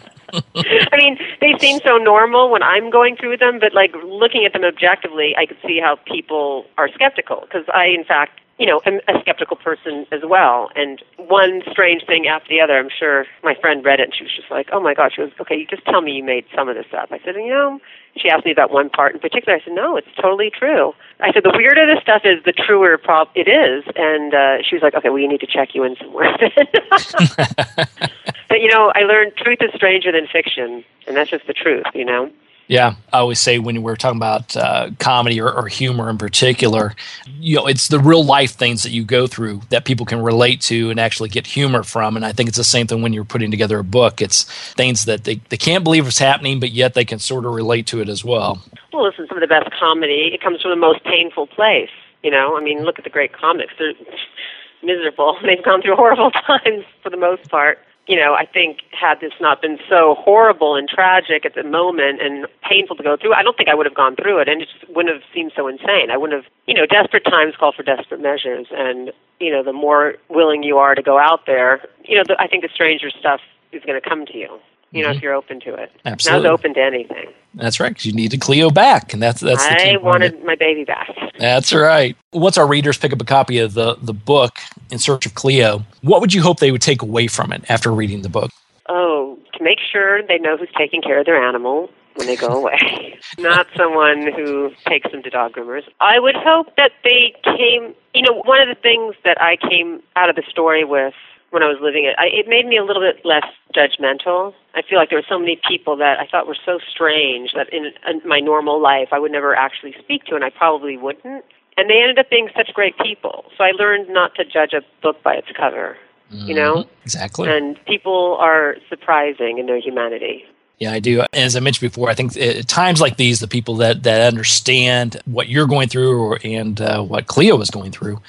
I 0.34 0.98
mean, 0.98 1.18
they 1.42 1.54
seem 1.60 1.80
so 1.86 1.98
normal 1.98 2.50
when 2.50 2.64
I'm 2.64 2.90
going 2.90 3.16
through 3.16 3.38
them, 3.38 3.60
but 3.60 3.74
like 3.74 3.94
looking 4.04 4.46
at 4.46 4.54
them 4.54 4.64
objectively, 4.64 5.36
I 5.38 5.46
could 5.46 5.58
see 5.66 5.80
how 5.80 5.98
people 6.06 6.66
are 6.78 6.90
skeptical 6.94 7.42
because 7.42 7.66
I, 7.74 7.86
in 7.88 8.04
fact, 8.04 8.40
you 8.60 8.68
know, 8.68 8.82
am 8.86 9.00
a 9.08 9.20
skeptical 9.22 9.58
person 9.58 10.06
as 10.12 10.22
well. 10.24 10.70
And 10.76 11.02
one 11.18 11.64
strange 11.72 12.06
thing 12.06 12.28
after 12.28 12.50
the 12.50 12.62
other, 12.62 12.78
I'm 12.78 12.90
sure 12.90 13.26
my 13.44 13.56
friend 13.60 13.84
read 13.84 14.00
it 14.00 14.04
and 14.04 14.16
she 14.16 14.24
was 14.24 14.36
just 14.36 14.52
like, 14.52 14.70
oh 14.72 14.80
my 14.80 14.94
gosh, 14.94 15.14
she 15.16 15.22
goes, 15.22 15.32
okay, 15.42 15.58
you 15.58 15.66
just 15.66 15.84
tell 15.86 16.02
me 16.02 16.14
you 16.14 16.24
made 16.24 16.46
some 16.56 16.70
of 16.70 16.76
this 16.76 16.86
up. 16.96 17.12
I 17.12 17.20
said, 17.26 17.36
you 17.36 17.50
know, 17.50 17.80
she 18.16 18.30
asked 18.30 18.46
me 18.46 18.52
about 18.52 18.72
one 18.72 18.90
part 18.90 19.16
in 19.16 19.20
particular. 19.20 19.58
I 19.58 19.64
said, 19.64 19.74
no, 19.74 19.98
it's 19.98 20.08
totally 20.22 20.52
true. 20.52 20.94
I 21.20 21.34
said, 21.34 21.44
the 21.44 21.54
weirder 21.56 21.88
this 21.88 22.02
stuff 22.04 22.22
is, 22.26 22.44
the 22.46 22.54
truer 22.54 22.98
prob- 22.98 23.30
it 23.34 23.48
is. 23.48 23.84
And 23.96 24.34
uh, 24.36 24.58
she 24.62 24.76
was 24.76 24.84
like, 24.84 24.94
okay, 24.94 25.10
well, 25.10 25.20
you 25.20 25.28
need 25.28 25.42
to 25.42 25.48
check 25.48 25.74
you 25.74 25.84
in 25.84 25.96
somewhere. 25.96 26.38
but, 28.54 28.62
you 28.62 28.70
know, 28.70 28.92
I 28.94 29.00
learned 29.00 29.36
truth 29.36 29.58
is 29.62 29.72
stranger 29.74 30.12
than 30.12 30.28
fiction, 30.28 30.86
and 31.08 31.18
that's 31.18 31.32
just 31.32 31.48
the 31.48 31.54
truth, 31.54 31.86
you 31.96 32.06
know? 32.06 32.30
Yeah, 32.68 32.94
I 33.12 33.18
always 33.18 33.40
say 33.40 33.58
when 33.58 33.82
we're 33.82 33.96
talking 33.96 34.20
about 34.20 34.56
uh, 34.56 34.92
comedy 35.00 35.42
or, 35.42 35.52
or, 35.52 35.68
humor 35.68 36.08
in 36.08 36.20
particular, 36.20 36.94
you 37.40 37.56
know, 37.56 37.66
it's 37.66 37.88
the 37.88 37.98
real 37.98 38.24
life 38.24 38.52
things 38.52 38.84
that 38.84 38.92
you 38.92 39.06
go 39.06 39.26
through 39.26 39.62
that 39.70 39.86
people 39.86 40.06
can 40.06 40.22
relate 40.22 40.62
to 40.62 40.92
and 40.92 41.00
actually 41.00 41.30
get 41.30 41.48
humor 41.48 41.82
from. 41.82 42.16
And 42.16 42.24
I 42.24 42.32
think 42.32 42.48
it's 42.48 42.60
the 42.60 42.64
same 42.64 42.86
thing 42.86 43.02
when 43.02 43.12
you're 43.12 43.26
putting 43.26 43.50
together 43.50 43.80
a 43.80 43.84
book. 43.84 44.22
It's 44.22 44.44
things 44.74 45.06
that 45.06 45.24
they, 45.24 45.42
they 45.50 45.58
can't 45.58 45.84
believe 45.84 46.06
is 46.06 46.20
happening, 46.20 46.60
but 46.60 46.70
yet 46.70 46.94
they 46.94 47.06
can 47.06 47.18
sort 47.18 47.48
of 47.48 47.56
relate 47.56 47.88
to 47.88 48.02
it 48.02 48.08
as 48.08 48.24
well. 48.24 48.62
Well, 48.94 49.04
listen, 49.04 49.26
some 49.28 49.38
of 49.38 49.42
the 49.42 49.48
best 49.48 49.72
comedy, 49.80 50.30
it 50.32 50.42
comes 50.44 50.62
from 50.62 50.70
the 50.70 50.78
most 50.78 51.04
painful 51.06 51.48
place. 51.48 51.90
You 52.22 52.30
know, 52.30 52.56
I 52.56 52.62
mean, 52.62 52.84
look 52.84 53.00
at 53.00 53.04
the 53.04 53.10
great 53.10 53.34
comics. 53.34 53.74
They're 53.80 53.94
miserable. 54.84 55.40
They've 55.44 55.66
gone 55.66 55.82
through 55.82 55.96
horrible 55.96 56.30
times 56.48 56.86
for 57.02 57.10
the 57.10 57.18
most 57.18 57.50
part 57.50 57.80
you 58.08 58.18
know, 58.18 58.34
I 58.34 58.46
think 58.46 58.80
had 58.92 59.22
this 59.22 59.32
not 59.40 59.62
been 59.62 59.80
so 59.90 60.16
horrible 60.20 60.76
and 60.76 60.90
tragic 60.90 61.46
at 61.46 61.56
the 61.56 61.64
moment 61.64 62.22
and 62.22 62.48
painful 62.68 62.98
to 62.98 63.04
go 63.04 63.16
through, 63.16 63.34
I 63.34 63.44
don't 63.44 63.56
think 63.56 63.70
I 63.70 63.76
would 63.76 63.86
have 63.86 63.96
gone 63.96 64.16
through 64.16 64.40
it, 64.40 64.50
and 64.50 64.62
it 64.62 64.68
just 64.68 64.90
wouldn't 64.94 65.14
have 65.14 65.24
seemed 65.34 65.54
so 65.56 65.68
insane. 65.68 66.12
I 66.12 66.18
wouldn't 66.18 66.44
have, 66.44 66.52
you 66.68 66.74
know, 66.74 66.86
desperate 66.86 67.24
times 67.24 67.56
call 67.58 67.72
for 67.72 67.84
desperate 67.84 68.22
measures, 68.22 68.68
and 68.72 69.12
you 69.40 69.52
know, 69.52 69.64
the 69.64 69.74
more 69.74 70.16
willing 70.30 70.64
you 70.64 70.78
are 70.78 70.96
to 70.96 71.02
go 71.02 71.18
out 71.18 71.46
there, 71.46 71.82
you 72.06 72.18
know, 72.18 72.24
the, 72.28 72.36
I 72.40 72.48
think 72.48 72.64
the 72.64 72.70
stranger 72.74 73.10
stuff 73.10 73.42
is 73.72 73.84
going 73.86 74.00
to 74.00 74.10
come 74.10 74.26
to 74.28 74.38
you. 74.38 74.60
You 74.94 75.04
know, 75.04 75.10
Mhm. 75.10 75.16
if 75.18 75.22
you're 75.24 75.34
open 75.34 75.60
to 75.62 75.74
it. 75.74 75.92
Absolutely. 76.06 76.48
I 76.48 76.52
was 76.52 76.60
open 76.60 76.74
to 76.76 76.82
anything. 76.82 77.28
That's 77.56 77.80
right, 77.80 77.90
because 77.90 78.06
you 78.06 78.14
needed 78.14 78.40
Cleo 78.42 78.70
back, 78.70 79.12
and 79.14 79.22
that's 79.22 79.42
that's 79.42 79.68
the 79.68 79.94
I 79.94 79.98
wanted 79.98 80.34
it. 80.36 80.46
my 80.46 80.56
baby 80.56 80.84
back. 80.84 81.10
That's 81.40 81.74
right. 81.74 82.16
Once 82.32 82.58
our 82.58 82.68
readers 82.68 82.98
pick 82.98 83.12
up 83.12 83.22
a 83.22 83.26
copy 83.26 83.58
of 83.58 83.74
the 83.74 83.96
the 84.02 84.14
book 84.14 84.54
in 84.92 85.00
search 85.00 85.26
of 85.26 85.34
Cleo, 85.36 85.84
what 86.02 86.22
would 86.22 86.34
you 86.34 86.42
hope 86.42 86.60
they 86.60 86.72
would 86.72 86.82
take 86.82 87.02
away 87.02 87.28
from 87.28 87.52
it 87.52 87.64
after 87.70 87.92
reading 87.92 88.22
the 88.22 88.30
book? 88.30 88.52
Oh, 88.88 89.38
to 89.58 89.64
make 89.64 89.80
sure 89.80 90.22
they 90.24 90.38
know 90.38 90.58
who's 90.58 90.70
taking 90.78 91.02
care 91.02 91.20
of 91.20 91.26
their 91.26 91.42
animal 91.42 91.90
when 92.16 92.28
they 92.28 92.36
go 92.36 92.48
away. 92.62 93.18
Not 93.40 93.68
someone 93.76 94.32
who 94.32 94.72
takes 94.88 95.12
them 95.12 95.24
to 95.24 95.30
dog 95.30 95.54
groomers. 95.54 95.84
I 96.02 96.20
would 96.20 96.36
hope 96.36 96.76
that 96.78 96.92
they 97.04 97.34
came, 97.44 97.94
you 98.14 98.22
know, 98.22 98.42
one 98.46 98.62
of 98.62 98.68
the 98.68 98.80
things 98.82 99.16
that 99.24 99.42
I 99.42 99.56
came 99.58 100.02
out 100.16 100.30
of 100.30 100.36
the 100.36 100.44
story 100.50 100.84
with 100.84 101.14
when 101.54 101.62
I 101.62 101.68
was 101.68 101.78
living 101.82 102.06
it. 102.06 102.16
I, 102.18 102.26
it 102.26 102.48
made 102.48 102.66
me 102.66 102.78
a 102.78 102.84
little 102.84 103.02
bit 103.02 103.24
less 103.24 103.46
judgmental. 103.76 104.54
I 104.74 104.82
feel 104.82 104.98
like 104.98 105.10
there 105.10 105.20
were 105.20 105.30
so 105.30 105.38
many 105.38 105.60
people 105.70 105.96
that 105.98 106.20
I 106.20 106.26
thought 106.26 106.48
were 106.48 106.58
so 106.66 106.80
strange 106.92 107.52
that 107.54 107.72
in, 107.72 107.92
in 108.08 108.28
my 108.28 108.40
normal 108.40 108.82
life 108.82 109.10
I 109.12 109.20
would 109.20 109.32
never 109.32 109.56
actually 109.56 109.96
speak 110.00 110.26
to, 110.26 110.36
and 110.36 110.44
I 110.44 110.50
probably 110.50 110.98
wouldn't. 110.98 111.46
And 111.78 111.90
they 111.90 112.02
ended 112.02 112.18
up 112.20 112.30
being 112.30 112.50
such 112.56 112.74
great 112.74 112.98
people. 112.98 113.46
So 113.58 113.64
I 113.64 113.72
learned 113.72 114.10
not 114.10 114.36
to 114.36 114.46
judge 114.46 114.74
a 114.74 114.82
book 115.02 115.22
by 115.24 115.36
its 115.36 115.48
cover. 115.56 115.98
You 116.32 116.56
know, 116.56 116.74
Mm-hmm. 116.78 117.04
Exactly. 117.04 117.48
and 117.48 117.78
people 117.86 118.38
are 118.40 118.78
surprising 118.90 119.60
in 119.60 119.68
their 119.68 119.80
humanity. 119.80 120.46
Yeah, 120.80 120.92
I 120.92 121.00
do. 121.00 121.24
As 121.32 121.56
I 121.56 121.60
mentioned 121.60 121.92
before, 121.92 122.10
I 122.10 122.16
think 122.16 122.36
at 122.36 122.68
times 122.68 123.00
like 123.00 123.18
these, 123.18 123.40
the 123.40 123.48
people 123.48 123.76
that, 123.78 124.02
that 124.04 124.28
understand 124.34 125.22
what 125.26 125.48
you're 125.48 125.68
going 125.68 125.90
through 125.90 126.20
or, 126.20 126.40
and 126.44 126.82
uh, 126.82 127.04
what 127.04 127.28
Cleo 127.28 127.56
was 127.56 127.70
going 127.70 127.92
through 127.92 128.20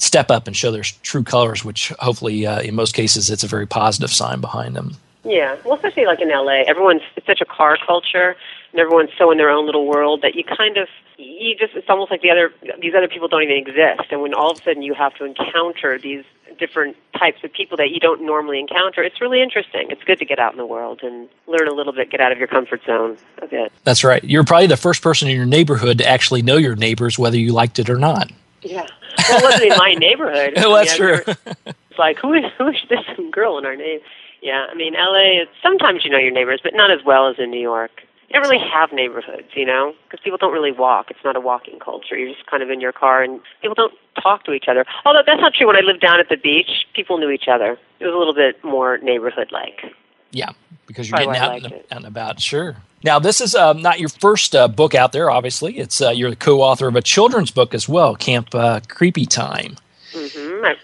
step 0.00 0.30
up 0.30 0.46
and 0.46 0.56
show 0.56 0.70
their 0.70 0.82
true 0.82 1.22
colors, 1.22 1.64
which 1.64 1.90
hopefully, 1.98 2.46
uh, 2.46 2.60
in 2.60 2.74
most 2.74 2.94
cases, 2.94 3.30
it's 3.30 3.44
a 3.44 3.46
very 3.46 3.66
positive 3.66 4.10
sign 4.10 4.40
behind 4.40 4.74
them. 4.74 4.96
Yeah, 5.24 5.56
well, 5.64 5.74
especially 5.74 6.06
like 6.06 6.20
in 6.20 6.30
LA, 6.30 6.62
everyone's 6.66 7.02
it's 7.14 7.26
such 7.26 7.40
a 7.40 7.44
car 7.44 7.76
culture, 7.86 8.36
and 8.72 8.80
everyone's 8.80 9.10
so 9.18 9.30
in 9.30 9.38
their 9.38 9.50
own 9.50 9.66
little 9.66 9.86
world 9.86 10.22
that 10.22 10.34
you 10.34 10.44
kind 10.44 10.78
of 10.78 10.88
you 11.18 11.54
just 11.54 11.74
it's 11.74 11.90
almost 11.90 12.10
like 12.10 12.22
the 12.22 12.30
other 12.30 12.52
these 12.80 12.94
other 12.94 13.08
people 13.08 13.28
don't 13.28 13.42
even 13.42 13.56
exist, 13.56 14.10
and 14.10 14.22
when 14.22 14.32
all 14.32 14.52
of 14.52 14.60
a 14.60 14.62
sudden 14.62 14.82
you 14.82 14.94
have 14.94 15.14
to 15.16 15.24
encounter 15.24 15.98
these 15.98 16.24
different 16.58 16.96
types 17.18 17.42
of 17.44 17.52
people 17.52 17.76
that 17.76 17.90
you 17.90 18.00
don't 18.00 18.22
normally 18.22 18.58
encounter, 18.58 19.02
it's 19.02 19.20
really 19.20 19.42
interesting. 19.42 19.90
It's 19.90 20.02
good 20.04 20.18
to 20.18 20.24
get 20.24 20.38
out 20.38 20.52
in 20.52 20.58
the 20.58 20.66
world 20.66 21.00
and 21.02 21.28
learn 21.46 21.68
a 21.68 21.72
little 21.72 21.92
bit, 21.92 22.10
get 22.10 22.20
out 22.20 22.32
of 22.32 22.38
your 22.38 22.48
comfort 22.48 22.82
zone 22.84 23.16
a 23.38 23.46
bit. 23.46 23.72
That's 23.84 24.04
right. 24.04 24.22
You're 24.22 24.44
probably 24.44 24.66
the 24.66 24.76
first 24.76 25.02
person 25.02 25.28
in 25.28 25.36
your 25.36 25.46
neighborhood 25.46 25.98
to 25.98 26.06
actually 26.06 26.42
know 26.42 26.56
your 26.56 26.76
neighbors, 26.76 27.18
whether 27.18 27.38
you 27.38 27.52
liked 27.52 27.78
it 27.78 27.88
or 27.88 27.96
not. 27.96 28.30
Yeah, 28.62 28.86
well, 29.28 29.38
it 29.38 29.42
wasn't 29.44 29.72
in 29.72 29.78
my 29.78 29.94
neighborhood. 29.94 30.52
Well, 30.56 30.74
that's 30.74 30.98
I 31.00 31.04
mean, 31.04 31.22
true. 31.24 31.34
Never- 31.46 31.56
It's 31.90 31.98
like 31.98 32.18
who 32.18 32.32
is 32.34 32.44
who 32.58 32.68
is 32.68 32.76
this 32.88 33.00
girl 33.30 33.58
in 33.58 33.66
our 33.66 33.76
name? 33.76 34.00
Yeah, 34.42 34.66
I 34.70 34.74
mean, 34.74 34.94
LA. 34.94 35.42
It's, 35.42 35.50
sometimes 35.62 36.04
you 36.04 36.10
know 36.10 36.18
your 36.18 36.30
neighbors, 36.32 36.60
but 36.62 36.72
not 36.74 36.90
as 36.90 37.04
well 37.04 37.28
as 37.28 37.36
in 37.38 37.50
New 37.50 37.60
York. 37.60 37.90
You 38.28 38.40
don't 38.40 38.48
really 38.48 38.64
have 38.72 38.92
neighborhoods, 38.92 39.48
you 39.54 39.66
know, 39.66 39.92
because 40.04 40.20
people 40.22 40.38
don't 40.38 40.52
really 40.52 40.70
walk. 40.70 41.10
It's 41.10 41.18
not 41.24 41.34
a 41.34 41.40
walking 41.40 41.80
culture. 41.80 42.16
You're 42.16 42.32
just 42.32 42.46
kind 42.46 42.62
of 42.62 42.70
in 42.70 42.80
your 42.80 42.92
car, 42.92 43.22
and 43.24 43.40
people 43.60 43.74
don't 43.74 43.92
talk 44.22 44.44
to 44.44 44.52
each 44.52 44.66
other. 44.68 44.84
Although 45.04 45.22
that's 45.26 45.40
not 45.40 45.52
true. 45.54 45.66
When 45.66 45.74
I 45.76 45.80
lived 45.80 46.00
down 46.00 46.20
at 46.20 46.28
the 46.28 46.36
beach, 46.36 46.86
people 46.94 47.18
knew 47.18 47.30
each 47.30 47.48
other. 47.48 47.76
It 47.98 48.06
was 48.06 48.14
a 48.14 48.16
little 48.16 48.32
bit 48.34 48.62
more 48.62 48.98
neighborhood-like. 48.98 49.92
Yeah, 50.30 50.50
because 50.86 51.08
you're 51.08 51.18
Probably 51.18 51.34
getting 51.34 51.64
out 51.64 51.64
and, 51.64 51.72
out 51.72 51.84
and 51.90 52.06
about. 52.06 52.40
Sure. 52.40 52.76
Now, 53.02 53.18
this 53.18 53.40
is 53.40 53.54
uh, 53.54 53.72
not 53.72 53.98
your 53.98 54.10
first 54.10 54.54
uh, 54.54 54.68
book 54.68 54.94
out 54.94 55.12
there. 55.12 55.30
Obviously, 55.30 55.78
it's 55.78 56.00
uh, 56.00 56.10
you're 56.10 56.30
the 56.30 56.36
co-author 56.36 56.88
of 56.88 56.96
a 56.96 57.02
children's 57.02 57.50
book 57.50 57.74
as 57.74 57.88
well, 57.88 58.14
Camp 58.14 58.54
uh, 58.54 58.80
Creepy 58.88 59.24
Time. 59.24 59.76
Mm-hmm. 60.12 60.64
I, 60.64 60.74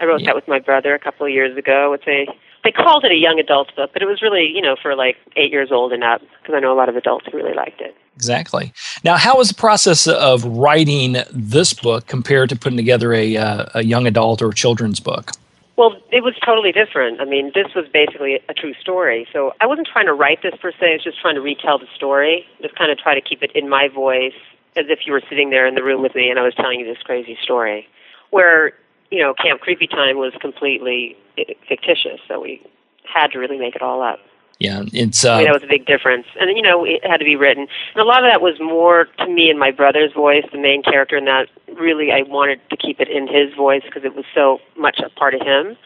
I 0.00 0.06
wrote 0.06 0.22
that 0.24 0.34
with 0.34 0.48
my 0.48 0.58
brother 0.58 0.94
a 0.94 0.98
couple 0.98 1.26
of 1.26 1.32
years 1.32 1.56
ago. 1.56 1.92
It's 1.92 2.06
a 2.06 2.26
they 2.64 2.72
called 2.72 3.04
it 3.04 3.12
a 3.12 3.16
young 3.16 3.38
adult 3.38 3.74
book, 3.76 3.90
but 3.92 4.02
it 4.02 4.06
was 4.06 4.22
really 4.22 4.50
you 4.52 4.62
know 4.62 4.76
for 4.80 4.96
like 4.96 5.16
eight 5.36 5.50
years 5.50 5.70
old 5.70 5.92
and 5.92 6.02
up 6.02 6.22
because 6.40 6.54
I 6.54 6.60
know 6.60 6.72
a 6.72 6.78
lot 6.78 6.88
of 6.88 6.96
adults 6.96 7.26
who 7.30 7.36
really 7.36 7.54
liked 7.54 7.80
it. 7.80 7.94
Exactly. 8.16 8.72
Now, 9.04 9.16
how 9.16 9.36
was 9.36 9.48
the 9.48 9.54
process 9.54 10.06
of 10.08 10.42
writing 10.44 11.16
this 11.30 11.74
book 11.74 12.06
compared 12.06 12.48
to 12.48 12.56
putting 12.56 12.78
together 12.78 13.12
a, 13.12 13.36
uh, 13.36 13.66
a 13.74 13.84
young 13.84 14.06
adult 14.06 14.40
or 14.40 14.52
children's 14.52 15.00
book? 15.00 15.32
Well, 15.76 15.96
it 16.10 16.24
was 16.24 16.34
totally 16.44 16.72
different. 16.72 17.20
I 17.20 17.26
mean, 17.26 17.52
this 17.54 17.74
was 17.74 17.84
basically 17.92 18.40
a 18.48 18.54
true 18.54 18.72
story. 18.80 19.26
So 19.32 19.52
I 19.60 19.66
wasn't 19.66 19.88
trying 19.92 20.06
to 20.06 20.14
write 20.14 20.42
this 20.42 20.54
per 20.60 20.72
se. 20.72 20.78
I 20.80 20.92
was 20.94 21.04
just 21.04 21.20
trying 21.20 21.34
to 21.34 21.42
retell 21.42 21.78
the 21.78 21.86
story. 21.94 22.46
Just 22.62 22.74
kind 22.76 22.90
of 22.90 22.98
try 22.98 23.14
to 23.14 23.20
keep 23.20 23.42
it 23.42 23.50
in 23.54 23.68
my 23.68 23.88
voice 23.88 24.32
as 24.74 24.86
if 24.88 25.00
you 25.06 25.12
were 25.12 25.22
sitting 25.28 25.50
there 25.50 25.66
in 25.66 25.74
the 25.74 25.82
room 25.82 26.02
with 26.02 26.14
me 26.14 26.30
and 26.30 26.38
I 26.38 26.42
was 26.42 26.54
telling 26.54 26.80
you 26.80 26.86
this 26.86 27.02
crazy 27.02 27.36
story. 27.42 27.86
Where, 28.30 28.72
you 29.10 29.22
know, 29.22 29.34
Camp 29.34 29.60
Creepy 29.60 29.86
Time 29.86 30.16
was 30.16 30.32
completely 30.40 31.16
eh, 31.36 31.54
fictitious. 31.68 32.20
So 32.26 32.40
we 32.40 32.62
had 33.04 33.28
to 33.32 33.38
really 33.38 33.58
make 33.58 33.76
it 33.76 33.82
all 33.82 34.02
up. 34.02 34.18
Yeah, 34.58 34.84
it's 34.92 35.24
uh, 35.24 35.34
I 35.34 35.36
mean, 35.38 35.46
that 35.46 35.52
was 35.52 35.62
a 35.62 35.68
big 35.68 35.84
difference. 35.84 36.26
And, 36.40 36.56
you 36.56 36.62
know, 36.62 36.84
it 36.84 37.04
had 37.04 37.18
to 37.18 37.24
be 37.24 37.36
written. 37.36 37.66
And 37.94 38.00
a 38.00 38.04
lot 38.04 38.24
of 38.24 38.30
that 38.30 38.40
was 38.40 38.58
more 38.58 39.06
to 39.18 39.28
me 39.28 39.50
in 39.50 39.58
my 39.58 39.70
brother's 39.70 40.12
voice, 40.14 40.44
the 40.50 40.58
main 40.58 40.82
character, 40.82 41.16
and 41.16 41.26
that 41.26 41.48
really 41.78 42.10
I 42.10 42.22
wanted 42.22 42.60
to 42.70 42.76
keep 42.76 42.98
it 43.00 43.08
in 43.08 43.28
his 43.28 43.54
voice 43.54 43.82
because 43.84 44.04
it 44.04 44.14
was 44.14 44.24
so 44.34 44.60
much 44.78 44.98
a 45.04 45.10
part 45.10 45.34
of 45.34 45.42
him. 45.42 45.76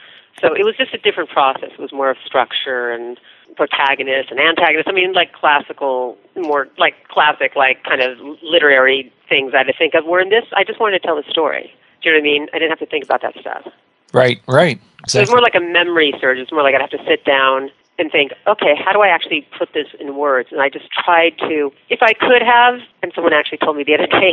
So 0.40 0.54
it 0.54 0.64
was 0.64 0.76
just 0.76 0.94
a 0.94 0.98
different 0.98 1.30
process. 1.30 1.70
It 1.72 1.80
was 1.80 1.92
more 1.92 2.10
of 2.10 2.16
structure 2.24 2.90
and 2.92 3.18
protagonist 3.56 4.30
and 4.30 4.38
antagonist. 4.38 4.88
I 4.88 4.92
mean, 4.92 5.12
like 5.12 5.32
classical, 5.32 6.16
more 6.36 6.68
like 6.78 7.08
classic, 7.08 7.56
like 7.56 7.82
kind 7.82 8.00
of 8.00 8.18
literary 8.40 9.12
things 9.28 9.52
I 9.52 9.58
had 9.58 9.66
to 9.66 9.72
think 9.76 9.94
of. 9.94 10.06
Where 10.06 10.20
in 10.20 10.30
this, 10.30 10.44
I 10.56 10.62
just 10.62 10.78
wanted 10.78 11.00
to 11.00 11.06
tell 11.06 11.18
a 11.18 11.24
story. 11.24 11.74
Do 12.02 12.08
you 12.08 12.14
know 12.14 12.20
what 12.20 12.30
I 12.30 12.32
mean? 12.32 12.48
I 12.54 12.58
didn't 12.58 12.70
have 12.70 12.78
to 12.78 12.86
think 12.86 13.04
about 13.04 13.20
that 13.22 13.34
stuff. 13.40 13.66
right, 14.12 14.40
right. 14.46 14.80
So 15.08 15.18
it 15.18 15.22
was 15.22 15.30
more 15.30 15.42
like 15.42 15.56
a 15.56 15.60
memory 15.60 16.14
surge. 16.20 16.38
It's 16.38 16.52
more 16.52 16.62
like 16.62 16.74
I'd 16.74 16.80
have 16.80 16.90
to 16.90 17.04
sit 17.04 17.24
down 17.24 17.70
and 18.00 18.10
think, 18.10 18.32
okay, 18.46 18.74
how 18.74 18.92
do 18.92 19.00
I 19.00 19.08
actually 19.08 19.46
put 19.56 19.72
this 19.74 19.86
in 20.00 20.16
words? 20.16 20.48
And 20.50 20.60
I 20.60 20.68
just 20.68 20.90
tried 20.90 21.36
to, 21.38 21.72
if 21.88 22.02
I 22.02 22.14
could 22.14 22.42
have, 22.42 22.80
and 23.02 23.12
someone 23.14 23.32
actually 23.32 23.58
told 23.58 23.76
me 23.76 23.84
the 23.84 23.94
other 23.94 24.06
day, 24.20 24.32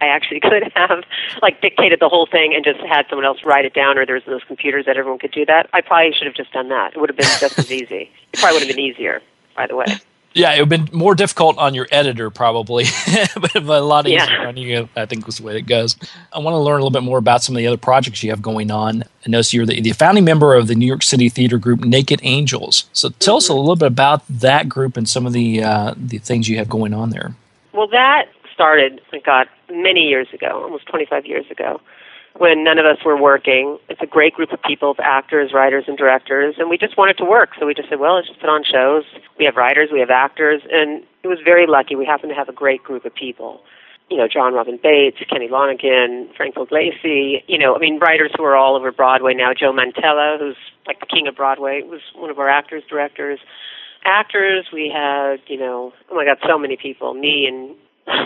I 0.00 0.06
actually 0.06 0.40
could 0.40 0.70
have, 0.74 1.04
like, 1.40 1.60
dictated 1.62 2.00
the 2.00 2.08
whole 2.08 2.26
thing 2.26 2.52
and 2.54 2.64
just 2.64 2.80
had 2.80 3.06
someone 3.08 3.24
else 3.24 3.44
write 3.44 3.64
it 3.64 3.72
down, 3.72 3.96
or 3.96 4.04
there's 4.04 4.24
those 4.26 4.42
computers 4.44 4.84
that 4.86 4.96
everyone 4.96 5.20
could 5.20 5.32
do 5.32 5.46
that. 5.46 5.70
I 5.72 5.80
probably 5.80 6.12
should 6.12 6.26
have 6.26 6.36
just 6.36 6.52
done 6.52 6.68
that. 6.68 6.94
It 6.94 6.98
would 6.98 7.08
have 7.08 7.16
been 7.16 7.26
just 7.38 7.58
as 7.58 7.72
easy. 7.80 8.10
It 8.32 8.40
probably 8.40 8.58
would 8.58 8.66
have 8.66 8.76
been 8.76 8.84
easier, 8.84 9.22
by 9.56 9.66
the 9.66 9.76
way. 9.76 9.86
Yeah, 10.34 10.52
it 10.54 10.60
would 10.60 10.72
have 10.72 10.90
been 10.90 10.98
more 10.98 11.14
difficult 11.14 11.58
on 11.58 11.74
your 11.74 11.86
editor 11.92 12.28
probably, 12.28 12.84
but 13.40 13.54
a 13.54 13.80
lot 13.80 14.06
Yeah. 14.08 14.24
easier 14.24 14.46
on 14.48 14.56
you. 14.56 14.88
I 14.96 15.06
think 15.06 15.26
was 15.26 15.36
the 15.38 15.44
way 15.44 15.56
it 15.56 15.62
goes. 15.62 15.96
I 16.32 16.40
want 16.40 16.54
to 16.54 16.58
learn 16.58 16.80
a 16.80 16.84
little 16.84 16.90
bit 16.90 17.04
more 17.04 17.18
about 17.18 17.42
some 17.44 17.54
of 17.54 17.58
the 17.58 17.68
other 17.68 17.76
projects 17.76 18.22
you 18.24 18.30
have 18.30 18.42
going 18.42 18.70
on. 18.72 19.04
I 19.24 19.28
notice 19.30 19.54
you're 19.54 19.64
the, 19.64 19.80
the 19.80 19.92
founding 19.92 20.24
member 20.24 20.54
of 20.56 20.66
the 20.66 20.74
New 20.74 20.86
York 20.86 21.04
City 21.04 21.28
theater 21.28 21.56
group 21.56 21.80
Naked 21.84 22.18
Angels. 22.24 22.86
So 22.92 23.10
tell 23.10 23.36
us 23.36 23.48
a 23.48 23.54
little 23.54 23.76
bit 23.76 23.86
about 23.86 24.22
that 24.28 24.68
group 24.68 24.96
and 24.96 25.08
some 25.08 25.24
of 25.24 25.32
the 25.32 25.62
uh, 25.62 25.94
the 25.96 26.18
things 26.18 26.48
you 26.48 26.58
have 26.58 26.68
going 26.68 26.92
on 26.92 27.10
there. 27.10 27.36
Well, 27.72 27.86
that 27.88 28.26
started, 28.52 29.00
my 29.12 29.20
God, 29.20 29.48
many 29.70 30.02
years 30.08 30.28
ago, 30.32 30.62
almost 30.64 30.86
25 30.86 31.26
years 31.26 31.44
ago, 31.50 31.80
when 32.36 32.64
none 32.64 32.78
of 32.78 32.86
us 32.86 32.98
were 33.04 33.20
working. 33.20 33.78
It's 33.88 34.00
a 34.02 34.06
great 34.06 34.34
group 34.34 34.52
of 34.52 34.60
people, 34.62 34.90
of 34.90 34.98
actors, 35.00 35.52
writers, 35.54 35.84
and 35.86 35.96
directors, 35.96 36.56
and 36.58 36.68
we 36.68 36.78
just 36.78 36.96
wanted 36.96 37.16
to 37.18 37.24
work. 37.24 37.50
So 37.58 37.66
we 37.66 37.74
just 37.74 37.88
said, 37.88 38.00
well, 38.00 38.16
let's 38.16 38.28
just 38.28 38.40
put 38.40 38.48
on 38.48 38.64
shows. 38.64 39.04
We 39.38 39.44
have 39.44 39.56
writers, 39.56 39.90
we 39.92 40.00
have 40.00 40.10
actors, 40.10 40.62
and 40.70 41.04
it 41.22 41.28
was 41.28 41.38
very 41.44 41.66
lucky. 41.66 41.94
We 41.94 42.04
happened 42.04 42.30
to 42.30 42.36
have 42.36 42.48
a 42.48 42.52
great 42.52 42.82
group 42.82 43.04
of 43.04 43.14
people. 43.14 43.60
You 44.10 44.18
know, 44.18 44.28
Jon 44.28 44.52
Robin 44.52 44.78
Baitz, 44.78 45.26
Kenny 45.30 45.48
Lonergan, 45.48 46.28
Frank 46.36 46.56
Pugliese, 46.56 47.42
you 47.46 47.58
know, 47.58 47.74
I 47.74 47.78
mean, 47.78 47.98
writers 47.98 48.32
who 48.36 48.44
are 48.44 48.54
all 48.54 48.76
over 48.76 48.92
Broadway 48.92 49.32
now. 49.32 49.54
Joe 49.54 49.72
Mantello, 49.72 50.38
who's 50.38 50.56
like 50.86 51.00
the 51.00 51.06
king 51.06 51.26
of 51.26 51.36
Broadway, 51.36 51.82
was 51.82 52.00
one 52.14 52.30
of 52.30 52.38
our 52.38 52.48
actors, 52.48 52.82
directors 52.88 53.40
actors. 54.04 54.66
We 54.72 54.92
had, 54.94 55.36
you 55.46 55.58
know, 55.58 55.92
oh 56.10 56.14
my 56.14 56.24
God, 56.24 56.38
so 56.46 56.58
many 56.58 56.76
people. 56.76 57.14
Me 57.14 57.46
and 57.46 57.74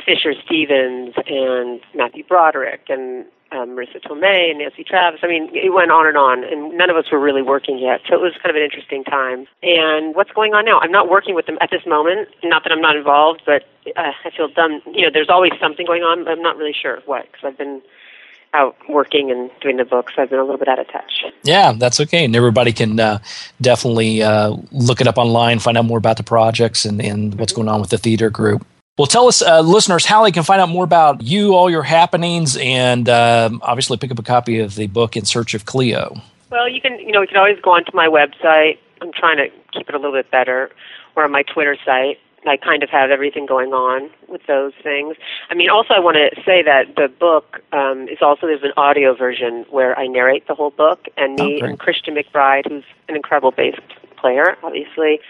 Fisher 0.04 0.34
Stevens 0.44 1.14
and 1.26 1.80
Matthew 1.94 2.24
Broderick 2.24 2.86
and 2.88 3.24
um, 3.52 3.70
Marisa 3.70 4.00
Tomei 4.02 4.50
and 4.50 4.58
Nancy 4.58 4.84
Travis. 4.84 5.20
I 5.22 5.26
mean, 5.26 5.50
it 5.54 5.72
went 5.72 5.90
on 5.90 6.06
and 6.06 6.16
on, 6.16 6.44
and 6.44 6.76
none 6.76 6.90
of 6.90 6.96
us 6.96 7.10
were 7.10 7.18
really 7.18 7.42
working 7.42 7.78
yet. 7.78 8.00
So 8.08 8.14
it 8.14 8.20
was 8.20 8.32
kind 8.42 8.50
of 8.50 8.56
an 8.56 8.62
interesting 8.62 9.04
time. 9.04 9.46
And 9.62 10.14
what's 10.14 10.30
going 10.32 10.54
on 10.54 10.64
now? 10.64 10.80
I'm 10.80 10.92
not 10.92 11.08
working 11.08 11.34
with 11.34 11.46
them 11.46 11.58
at 11.60 11.70
this 11.70 11.86
moment. 11.86 12.28
Not 12.44 12.64
that 12.64 12.72
I'm 12.72 12.80
not 12.80 12.96
involved, 12.96 13.42
but 13.46 13.64
uh, 13.96 14.12
I 14.24 14.30
feel 14.36 14.48
dumb. 14.48 14.82
You 14.86 15.02
know, 15.02 15.10
there's 15.12 15.30
always 15.30 15.52
something 15.60 15.86
going 15.86 16.02
on, 16.02 16.24
but 16.24 16.32
I'm 16.32 16.42
not 16.42 16.56
really 16.56 16.74
sure 16.74 17.00
what 17.06 17.30
because 17.30 17.44
I've 17.44 17.58
been 17.58 17.80
out 18.54 18.76
working 18.88 19.30
and 19.30 19.50
doing 19.60 19.76
the 19.76 19.84
books. 19.84 20.14
So 20.16 20.22
I've 20.22 20.30
been 20.30 20.38
a 20.38 20.42
little 20.42 20.58
bit 20.58 20.68
out 20.68 20.78
of 20.78 20.90
touch. 20.90 21.24
Yeah, 21.42 21.72
that's 21.72 22.00
okay. 22.00 22.24
And 22.24 22.34
everybody 22.34 22.72
can 22.72 22.98
uh, 22.98 23.18
definitely 23.60 24.22
uh, 24.22 24.56
look 24.72 25.00
it 25.00 25.06
up 25.06 25.18
online, 25.18 25.58
find 25.58 25.76
out 25.76 25.84
more 25.84 25.98
about 25.98 26.16
the 26.16 26.22
projects 26.22 26.84
and, 26.84 27.00
and 27.02 27.38
what's 27.38 27.52
going 27.52 27.68
on 27.68 27.80
with 27.80 27.90
the 27.90 27.98
theater 27.98 28.30
group. 28.30 28.66
Well, 28.98 29.06
tell 29.06 29.28
us, 29.28 29.42
uh, 29.42 29.60
listeners, 29.60 30.04
how 30.04 30.24
they 30.24 30.32
can 30.32 30.42
find 30.42 30.60
out 30.60 30.68
more 30.68 30.82
about 30.82 31.22
you, 31.22 31.54
all 31.54 31.70
your 31.70 31.84
happenings, 31.84 32.56
and 32.56 33.08
um, 33.08 33.60
obviously 33.62 33.96
pick 33.96 34.10
up 34.10 34.18
a 34.18 34.24
copy 34.24 34.58
of 34.58 34.74
the 34.74 34.88
book 34.88 35.16
In 35.16 35.24
Search 35.24 35.54
of 35.54 35.64
Cleo. 35.64 36.20
Well, 36.50 36.68
you 36.68 36.80
can, 36.80 36.98
you 36.98 37.12
know, 37.12 37.20
you 37.20 37.28
can 37.28 37.36
always 37.36 37.60
go 37.60 37.70
onto 37.70 37.92
my 37.94 38.08
website. 38.08 38.78
I'm 39.00 39.12
trying 39.12 39.36
to 39.36 39.50
keep 39.72 39.88
it 39.88 39.94
a 39.94 39.98
little 39.98 40.12
bit 40.12 40.32
better, 40.32 40.72
or 41.14 41.22
on 41.22 41.30
my 41.30 41.44
Twitter 41.44 41.76
site. 41.84 42.18
I 42.46 42.56
kind 42.56 42.82
of 42.82 42.90
have 42.90 43.10
everything 43.10 43.46
going 43.46 43.72
on 43.72 44.10
with 44.26 44.44
those 44.46 44.72
things. 44.82 45.16
I 45.50 45.54
mean, 45.54 45.70
also 45.70 45.94
I 45.94 46.00
want 46.00 46.16
to 46.16 46.42
say 46.42 46.62
that 46.62 46.96
the 46.96 47.08
book 47.08 47.60
um, 47.72 48.08
is 48.08 48.18
also 48.22 48.46
there's 48.46 48.62
an 48.62 48.72
audio 48.76 49.14
version 49.14 49.66
where 49.70 49.98
I 49.98 50.06
narrate 50.06 50.48
the 50.48 50.54
whole 50.54 50.70
book, 50.70 51.06
and 51.16 51.34
me 51.34 51.60
great. 51.60 51.70
and 51.70 51.78
Christian 51.78 52.16
McBride, 52.16 52.68
who's 52.68 52.84
an 53.08 53.16
incredible 53.16 53.50
bass 53.50 53.76
player, 54.16 54.56
obviously. 54.62 55.20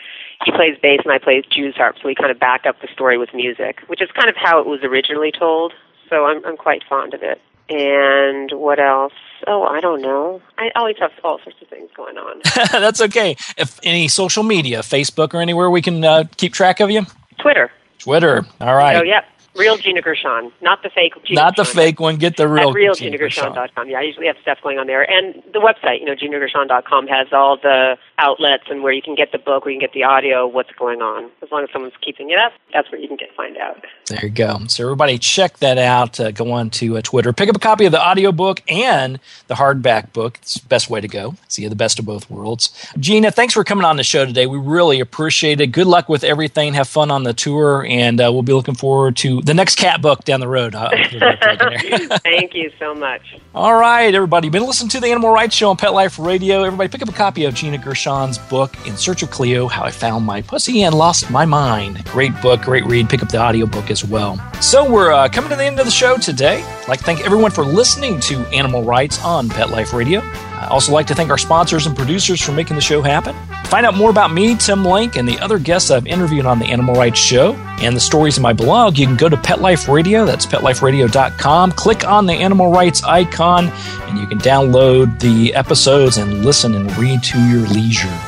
He 0.45 0.53
plays 0.53 0.79
bass 0.81 1.01
and 1.05 1.13
I 1.13 1.19
play 1.19 1.43
Jew's 1.51 1.75
harp, 1.75 1.97
so 2.01 2.07
we 2.07 2.15
kind 2.15 2.31
of 2.31 2.39
back 2.39 2.65
up 2.67 2.81
the 2.81 2.89
story 2.93 3.19
with 3.19 3.35
music, 3.35 3.81
which 3.89 4.01
is 4.01 4.09
kind 4.13 4.29
of 4.29 4.37
how 4.37 4.61
it 4.61 4.67
was 4.67 4.81
originally 4.83 5.33
told. 5.33 5.73
So 6.09 6.27
I'm 6.27 6.45
I'm 6.45 6.57
quite 6.57 6.83
fond 6.89 7.15
of 7.15 7.23
it. 7.23 7.41
And 7.71 8.51
what 8.53 8.81
else? 8.81 9.13
Oh, 9.47 9.63
I 9.65 9.81
don't 9.81 10.01
know. 10.01 10.41
I 10.57 10.71
always 10.75 10.97
have 11.01 11.13
all 11.23 11.39
sorts 11.45 11.61
of 11.61 11.69
things 11.69 11.91
going 11.95 12.17
on. 12.17 12.41
that's 12.73 13.01
okay. 13.03 13.37
If 13.59 13.79
any 13.83 14.09
social 14.09 14.43
media, 14.43 14.81
Facebook 14.81 15.35
or 15.35 15.43
anywhere 15.43 15.71
we 15.71 15.83
can 15.83 16.03
uh, 16.03 16.25
keep 16.37 16.55
track 16.55 16.81
of 16.81 16.91
you? 16.91 17.05
Twitter. 17.39 17.71
Twitter. 17.99 18.47
All 18.61 18.75
right. 18.75 18.97
Oh, 18.97 19.03
yep. 19.03 19.25
Real 19.59 19.77
Gina 19.77 20.01
Gershon, 20.01 20.53
not 20.61 20.83
the 20.83 20.91
fake 20.91 21.15
Gina 21.25 21.41
Not 21.41 21.57
the 21.57 21.65
fake 21.65 21.99
one. 22.01 22.17
Get 22.17 22.37
the 22.37 22.49
real 22.49 22.69
At 22.69 22.75
real 22.75 22.95
Gina 22.95 23.19
Gershon. 23.19 23.53
GinaGershon.com. 23.53 23.91
Yeah, 23.91 23.99
I 23.99 24.03
usually 24.03 24.27
have 24.27 24.37
stuff 24.41 24.59
going 24.63 24.79
on 24.79 24.87
there. 24.87 25.03
And 25.03 25.43
the 25.53 25.59
website, 25.59 26.01
you 26.01 26.07
know, 26.07 26.15
GinaGershon.com 26.15 27.09
has 27.09 27.29
all 27.33 27.57
the 27.57 27.97
outlets 28.19 28.65
and 28.71 28.83
where 28.83 28.93
you 28.93 29.03
can 29.03 29.15
get 29.15 29.33
the 29.33 29.39
book, 29.39 29.65
where 29.65 29.73
you 29.73 29.81
can 29.81 29.87
get 29.89 29.95
the 29.95 30.05
audio, 30.05 30.47
what's 30.47 30.71
going 30.79 31.03
on. 31.03 31.31
As 31.43 31.51
long 31.51 31.65
as 31.65 31.71
someone's 31.73 31.95
keeping 32.01 32.31
it 32.31 32.39
up, 32.39 32.53
that's 32.73 32.91
where 32.91 33.01
you 33.01 33.09
can 33.09 33.17
get 33.17 33.35
find 33.37 33.57
out. 33.57 33.85
There 34.07 34.21
you 34.23 34.31
go. 34.31 34.59
So 34.69 34.85
everybody 34.85 35.19
check 35.19 35.59
that 35.59 35.79
out. 35.79 36.19
Uh, 36.19 36.31
go 36.31 36.53
on 36.53 36.71
to 36.71 36.99
uh, 36.99 37.03
Twitter. 37.03 37.33
Pick 37.33 37.49
up 37.49 37.57
a 37.57 37.61
copy 37.61 37.85
of 37.85 37.93
the 37.93 38.01
audio 38.01 38.33
book 38.33 38.63
and 38.69 39.21
the 39.49 39.55
hardback 39.55 40.13
book. 40.13 40.39
It's 40.43 40.55
the 40.55 40.69
best 40.69 40.91
way 40.91 41.01
to 41.01 41.09
go. 41.09 41.35
See 41.49 41.63
you 41.63 41.69
the 41.69 41.77
best 41.77 41.99
of 41.99 42.05
both 42.05 42.31
worlds. 42.31 42.71
Gina, 42.99 43.31
thanks 43.31 43.55
for 43.55 43.65
coming 43.65 43.85
on 43.85 43.97
the 43.97 44.03
show 44.05 44.25
today. 44.25 44.47
We 44.47 44.59
really 44.59 45.01
appreciate 45.01 45.61
it. 45.61 45.69
Good 45.69 45.87
luck 45.87 46.09
with 46.09 46.25
everything. 46.25 46.75
Have 46.75 46.89
fun 46.89 47.11
on 47.11 47.25
the 47.25 47.35
tour. 47.35 47.85
And 47.89 48.21
uh, 48.21 48.31
we'll 48.33 48.43
be 48.43 48.53
looking 48.53 48.75
forward 48.75 49.17
to 49.19 49.41
the 49.49 49.55
next 49.55 49.77
cat 49.77 50.03
book 50.03 50.25
down 50.25 50.41
the 50.41 50.47
road. 50.47 50.75
I'll 50.75 50.91
put 50.91 51.13
it 51.13 51.23
up 51.23 51.41
right. 51.41 52.23
Thank 52.23 52.55
you 52.55 52.71
so 52.79 52.95
much. 52.95 53.23
All 53.55 53.75
right, 53.75 54.15
everybody. 54.15 54.47
You've 54.47 54.53
been 54.53 54.67
listening 54.67 54.91
to 54.91 55.01
the 55.01 55.09
Animal 55.09 55.31
Writes 55.31 55.55
Show 55.55 55.71
on 55.71 55.77
Pet 55.79 55.95
Life 55.95 56.19
Radio. 56.19 56.63
Everybody, 56.65 56.91
pick 56.91 57.01
up 57.01 57.09
a 57.09 57.13
copy 57.13 57.47
of 57.47 57.55
Gina 57.55 57.79
Gershon's 57.79 58.37
book, 58.37 58.77
In 58.87 58.97
Search 58.97 59.23
of 59.23 59.31
Cleo 59.31 59.67
How 59.67 59.85
I 59.85 59.91
Found 59.91 60.27
My 60.27 60.43
Pussy 60.43 60.83
and 60.83 60.95
Lost 60.95 61.31
My 61.31 61.47
Mind. 61.47 62.05
Great 62.05 62.39
book, 62.43 62.61
great 62.61 62.85
read. 62.85 63.09
Pick 63.09 63.23
up 63.23 63.31
the 63.31 63.41
audiobook 63.41 63.91
as 63.91 64.05
well. 64.05 64.39
So, 64.61 64.89
we're 64.89 65.13
uh, 65.13 65.29
coming 65.31 65.51
to 65.51 65.57
the 65.57 65.65
end 65.65 65.79
of 65.81 65.87
the 65.87 65.91
show 65.91 66.19
today. 66.19 66.63
I'd 66.63 66.89
like 66.89 66.99
to 66.99 67.05
thank 67.07 67.25
everyone 67.25 67.51
for 67.51 67.65
listening 67.65 68.21
to 68.21 68.41
Animal 68.49 68.85
Writes 68.85 69.25
on 69.25 69.49
Pet 69.49 69.71
Life 69.71 69.95
Radio. 69.95 70.21
I 70.61 70.67
also 70.69 70.93
like 70.93 71.07
to 71.07 71.15
thank 71.15 71.31
our 71.31 71.39
sponsors 71.39 71.87
and 71.87 71.97
producers 71.97 72.41
for 72.41 72.53
making 72.53 72.77
the 72.77 72.83
show 72.83 73.01
happen. 73.01 73.35
Find 73.67 73.87
out 73.87 73.95
more 73.95 74.11
about 74.11 74.33
me, 74.33 74.57
Tim 74.57 74.85
Link, 74.85 75.17
and 75.17 75.29
the 75.29 75.39
other 75.39 75.59
guests 75.59 75.91
I've 75.91 76.07
interviewed 76.07 76.47
on 76.47 76.59
the 76.59 76.67
Animal 76.67 76.95
Writes 76.95 77.19
Show 77.19 77.55
and 77.81 77.95
the 77.95 78.01
stories 78.01 78.37
in 78.37 78.43
my 78.43 78.53
blog, 78.53 78.99
you 78.99 79.07
can 79.07 79.17
go 79.17 79.29
to 79.29 79.37
Pet 79.37 79.61
Life 79.61 79.89
Radio. 79.89 80.25
That's 80.25 80.47
petliferadio.com. 80.47 81.73
Click 81.73 82.07
on 82.07 82.27
the 82.27 82.33
Animal 82.33 82.73
Writes 82.73 83.05
icon, 83.05 83.69
and 83.69 84.19
you 84.19 84.27
can 84.27 84.39
download 84.39 85.21
the 85.21 85.55
episodes 85.55 86.19
and 86.19 86.45
listen 86.45 86.75
and 86.75 86.97
read 86.97 87.23
to 87.23 87.39
your 87.49 87.67
leisure. 87.69 88.28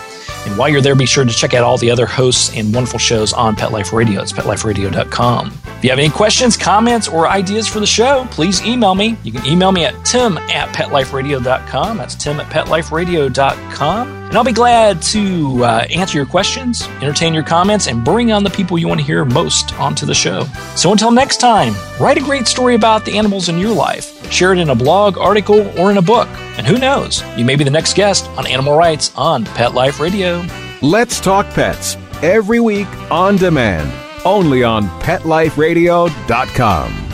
And 0.50 0.58
while 0.58 0.68
you're 0.68 0.80
there, 0.80 0.96
be 0.96 1.06
sure 1.06 1.24
to 1.24 1.30
check 1.30 1.54
out 1.54 1.62
all 1.62 1.78
the 1.78 1.92
other 1.92 2.06
hosts 2.06 2.56
and 2.56 2.74
wonderful 2.74 2.98
shows 2.98 3.32
on 3.32 3.54
Pet 3.54 3.70
Life 3.70 3.92
Radio. 3.92 4.20
It's 4.20 4.32
petliferadio.com. 4.32 5.52
If 5.64 5.84
you 5.84 5.90
have 5.90 5.98
any 6.00 6.10
questions, 6.10 6.56
comments, 6.56 7.06
or 7.06 7.28
ideas 7.28 7.68
for 7.68 7.78
the 7.78 7.86
show, 7.86 8.26
please 8.32 8.60
email 8.66 8.96
me. 8.96 9.16
You 9.22 9.30
can 9.30 9.46
email 9.46 9.70
me 9.70 9.84
at 9.84 10.04
tim 10.04 10.38
at 10.38 10.74
petliferadio.com. 10.74 11.96
That's 11.98 12.16
tim 12.16 12.40
at 12.40 12.52
petliferadio.com. 12.52 14.08
And 14.08 14.36
I'll 14.36 14.44
be 14.44 14.52
glad 14.52 15.00
to 15.02 15.64
uh, 15.64 15.86
answer 15.88 16.18
your 16.18 16.26
questions, 16.26 16.82
entertain 17.00 17.32
your 17.32 17.44
comments, 17.44 17.86
and 17.86 18.04
bring 18.04 18.32
on 18.32 18.42
the 18.42 18.50
people 18.50 18.76
you 18.76 18.88
want 18.88 19.00
to 19.00 19.06
hear 19.06 19.24
most 19.24 19.72
onto 19.78 20.04
the 20.04 20.14
show. 20.14 20.44
So 20.74 20.90
until 20.90 21.12
next 21.12 21.38
time, 21.38 21.74
write 22.00 22.18
a 22.18 22.20
great 22.22 22.48
story 22.48 22.74
about 22.74 23.04
the 23.04 23.16
animals 23.16 23.48
in 23.48 23.56
your 23.56 23.72
life. 23.72 24.19
Share 24.30 24.52
it 24.52 24.58
in 24.58 24.70
a 24.70 24.74
blog, 24.74 25.18
article, 25.18 25.66
or 25.78 25.90
in 25.90 25.98
a 25.98 26.02
book. 26.02 26.28
And 26.56 26.66
who 26.66 26.78
knows, 26.78 27.22
you 27.36 27.44
may 27.44 27.56
be 27.56 27.64
the 27.64 27.70
next 27.70 27.94
guest 27.94 28.26
on 28.30 28.46
Animal 28.46 28.76
Writes 28.76 29.12
on 29.16 29.44
Pet 29.44 29.74
Life 29.74 30.00
Radio. 30.00 30.42
Let's 30.82 31.20
talk 31.20 31.46
pets 31.50 31.96
every 32.22 32.60
week 32.60 32.88
on 33.10 33.36
demand, 33.36 33.92
only 34.24 34.62
on 34.62 34.88
PetLifeRadio.com. 35.00 37.09